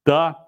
está 0.00 0.38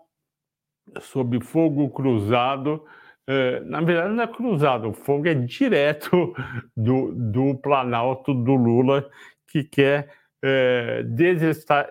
sob 1.01 1.43
fogo 1.43 1.89
cruzado. 1.89 2.85
É, 3.33 3.61
na 3.61 3.81
verdade, 3.81 4.13
não 4.13 4.25
é 4.25 4.27
cruzado, 4.27 4.89
o 4.89 4.93
fogo 4.93 5.29
é 5.29 5.35
direto 5.35 6.35
do, 6.77 7.13
do 7.15 7.55
Planalto 7.59 8.35
do 8.35 8.57
Lula, 8.57 9.09
que 9.47 9.63
quer 9.63 10.11
é, 10.43 11.05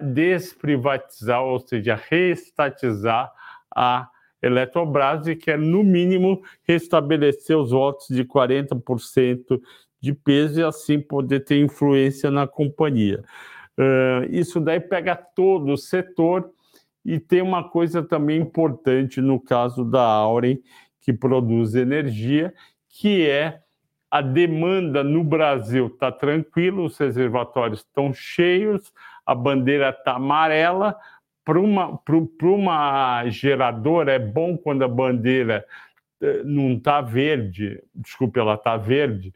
desprivatizar, 0.01 1.41
ou 1.41 1.57
seja, 1.61 1.95
reestatizar 1.95 3.31
a 3.73 4.09
Eletrobras 4.41 5.27
e 5.27 5.35
quer, 5.37 5.57
no 5.57 5.81
mínimo, 5.81 6.41
restabelecer 6.63 7.57
os 7.57 7.71
votos 7.71 8.07
de 8.09 8.25
40% 8.25 9.61
de 10.01 10.13
peso 10.13 10.59
e 10.59 10.63
assim 10.63 10.99
poder 10.99 11.45
ter 11.45 11.57
influência 11.61 12.29
na 12.29 12.47
companhia. 12.47 13.23
Uh, 13.77 14.27
isso 14.29 14.59
daí 14.59 14.81
pega 14.81 15.15
todo 15.15 15.71
o 15.71 15.77
setor 15.77 16.49
e 17.05 17.17
tem 17.17 17.41
uma 17.41 17.69
coisa 17.69 18.03
também 18.03 18.41
importante 18.41 19.21
no 19.21 19.39
caso 19.39 19.85
da 19.85 20.03
Auren, 20.03 20.59
que 21.09 21.13
produz 21.13 21.73
energia, 21.73 22.53
que 22.87 23.27
é 23.27 23.61
a 24.11 24.21
demanda 24.21 25.03
no 25.03 25.23
Brasil 25.23 25.87
está 25.87 26.11
tranquila, 26.11 26.83
os 26.83 26.97
reservatórios 26.99 27.79
estão 27.79 28.13
cheios, 28.13 28.93
a 29.25 29.33
bandeira 29.33 29.89
está 29.89 30.13
amarela. 30.13 30.95
Para 31.43 31.59
uma, 31.59 31.99
uma 32.43 33.27
geradora, 33.27 34.11
é 34.11 34.19
bom 34.19 34.55
quando 34.55 34.83
a 34.83 34.87
bandeira 34.87 35.65
eh, 36.21 36.43
não 36.43 36.73
está 36.73 37.01
verde, 37.01 37.81
desculpe, 37.95 38.39
ela 38.39 38.53
está 38.53 38.77
verde. 38.77 39.33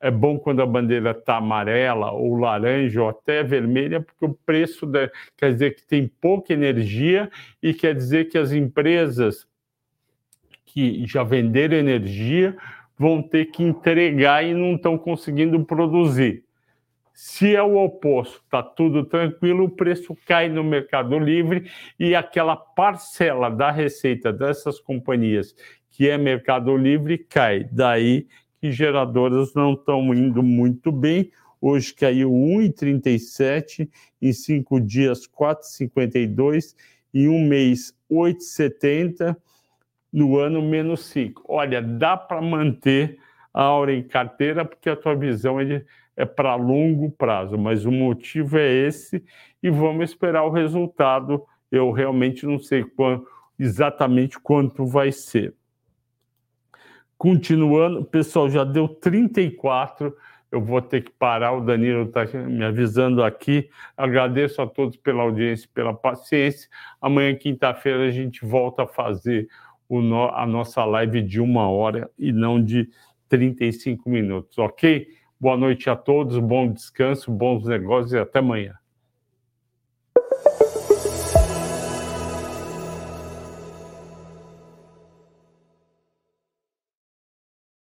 É 0.00 0.10
bom 0.10 0.38
quando 0.38 0.62
a 0.62 0.66
bandeira 0.66 1.10
está 1.10 1.36
amarela 1.36 2.10
ou 2.10 2.36
laranja 2.36 3.02
ou 3.02 3.10
até 3.10 3.42
vermelha, 3.42 4.00
porque 4.00 4.24
o 4.24 4.34
preço 4.46 4.86
da, 4.86 5.10
quer 5.36 5.52
dizer 5.52 5.74
que 5.74 5.86
tem 5.86 6.08
pouca 6.08 6.54
energia 6.54 7.30
e 7.62 7.74
quer 7.74 7.94
dizer 7.94 8.30
que 8.30 8.38
as 8.38 8.50
empresas 8.50 9.46
que 10.72 11.06
já 11.06 11.22
venderam 11.22 11.76
energia 11.76 12.56
vão 12.98 13.22
ter 13.22 13.46
que 13.46 13.62
entregar 13.62 14.44
e 14.44 14.54
não 14.54 14.76
estão 14.76 14.96
conseguindo 14.96 15.62
produzir. 15.64 16.44
Se 17.12 17.54
é 17.54 17.62
o 17.62 17.76
oposto, 17.76 18.40
está 18.44 18.62
tudo 18.62 19.04
tranquilo, 19.04 19.64
o 19.64 19.70
preço 19.70 20.16
cai 20.26 20.48
no 20.48 20.64
Mercado 20.64 21.18
Livre 21.18 21.70
e 22.00 22.14
aquela 22.14 22.56
parcela 22.56 23.50
da 23.50 23.70
receita 23.70 24.32
dessas 24.32 24.80
companhias 24.80 25.54
que 25.90 26.08
é 26.08 26.16
Mercado 26.16 26.74
Livre 26.74 27.18
cai. 27.18 27.68
Daí 27.70 28.26
que 28.58 28.72
geradoras 28.72 29.52
não 29.54 29.74
estão 29.74 30.14
indo 30.14 30.42
muito 30.42 30.90
bem. 30.90 31.30
Hoje 31.60 31.92
caiu 31.94 32.30
1,37, 32.30 33.88
em 34.20 34.32
cinco 34.32 34.80
dias 34.80 35.28
4,52, 35.28 36.74
em 37.12 37.28
um 37.28 37.46
mês 37.46 37.94
8,70 38.10 39.36
no 40.12 40.38
ano 40.38 40.60
menos 40.60 41.06
5. 41.06 41.44
Olha, 41.48 41.80
dá 41.80 42.16
para 42.16 42.42
manter 42.42 43.18
a 43.52 43.62
aura 43.62 43.94
em 43.94 44.02
carteira 44.02 44.64
porque 44.64 44.90
a 44.90 44.96
tua 44.96 45.14
visão 45.14 45.60
é, 45.60 45.84
é 46.16 46.24
para 46.24 46.54
longo 46.54 47.10
prazo, 47.10 47.56
mas 47.56 47.84
o 47.84 47.90
motivo 47.90 48.58
é 48.58 48.70
esse 48.70 49.24
e 49.62 49.70
vamos 49.70 50.10
esperar 50.10 50.44
o 50.44 50.50
resultado. 50.50 51.44
Eu 51.70 51.90
realmente 51.90 52.46
não 52.46 52.58
sei 52.58 52.84
quando, 52.84 53.26
exatamente 53.58 54.38
quanto 54.38 54.84
vai 54.84 55.10
ser. 55.10 55.54
Continuando, 57.16 58.04
pessoal, 58.04 58.50
já 58.50 58.64
deu 58.64 58.88
34. 58.88 60.14
Eu 60.50 60.60
vou 60.60 60.82
ter 60.82 61.02
que 61.02 61.10
parar. 61.12 61.52
O 61.52 61.60
Danilo 61.60 62.02
está 62.02 62.24
me 62.26 62.64
avisando 62.64 63.22
aqui. 63.22 63.70
Agradeço 63.96 64.60
a 64.60 64.66
todos 64.66 64.96
pela 64.96 65.22
audiência, 65.22 65.68
pela 65.72 65.94
paciência. 65.94 66.68
Amanhã, 67.00 67.34
quinta-feira, 67.36 68.08
a 68.08 68.10
gente 68.10 68.44
volta 68.44 68.82
a 68.82 68.86
fazer 68.88 69.48
no, 70.00 70.28
a 70.28 70.46
nossa 70.46 70.84
live 70.84 71.20
de 71.20 71.40
uma 71.40 71.68
hora 71.68 72.10
e 72.18 72.32
não 72.32 72.62
de 72.62 72.88
35 73.28 74.08
minutos, 74.08 74.56
ok? 74.58 75.06
Boa 75.38 75.56
noite 75.56 75.90
a 75.90 75.96
todos, 75.96 76.38
bom 76.38 76.72
descanso, 76.72 77.30
bons 77.30 77.66
negócios 77.66 78.12
e 78.12 78.18
até 78.18 78.38
amanhã. 78.38 78.81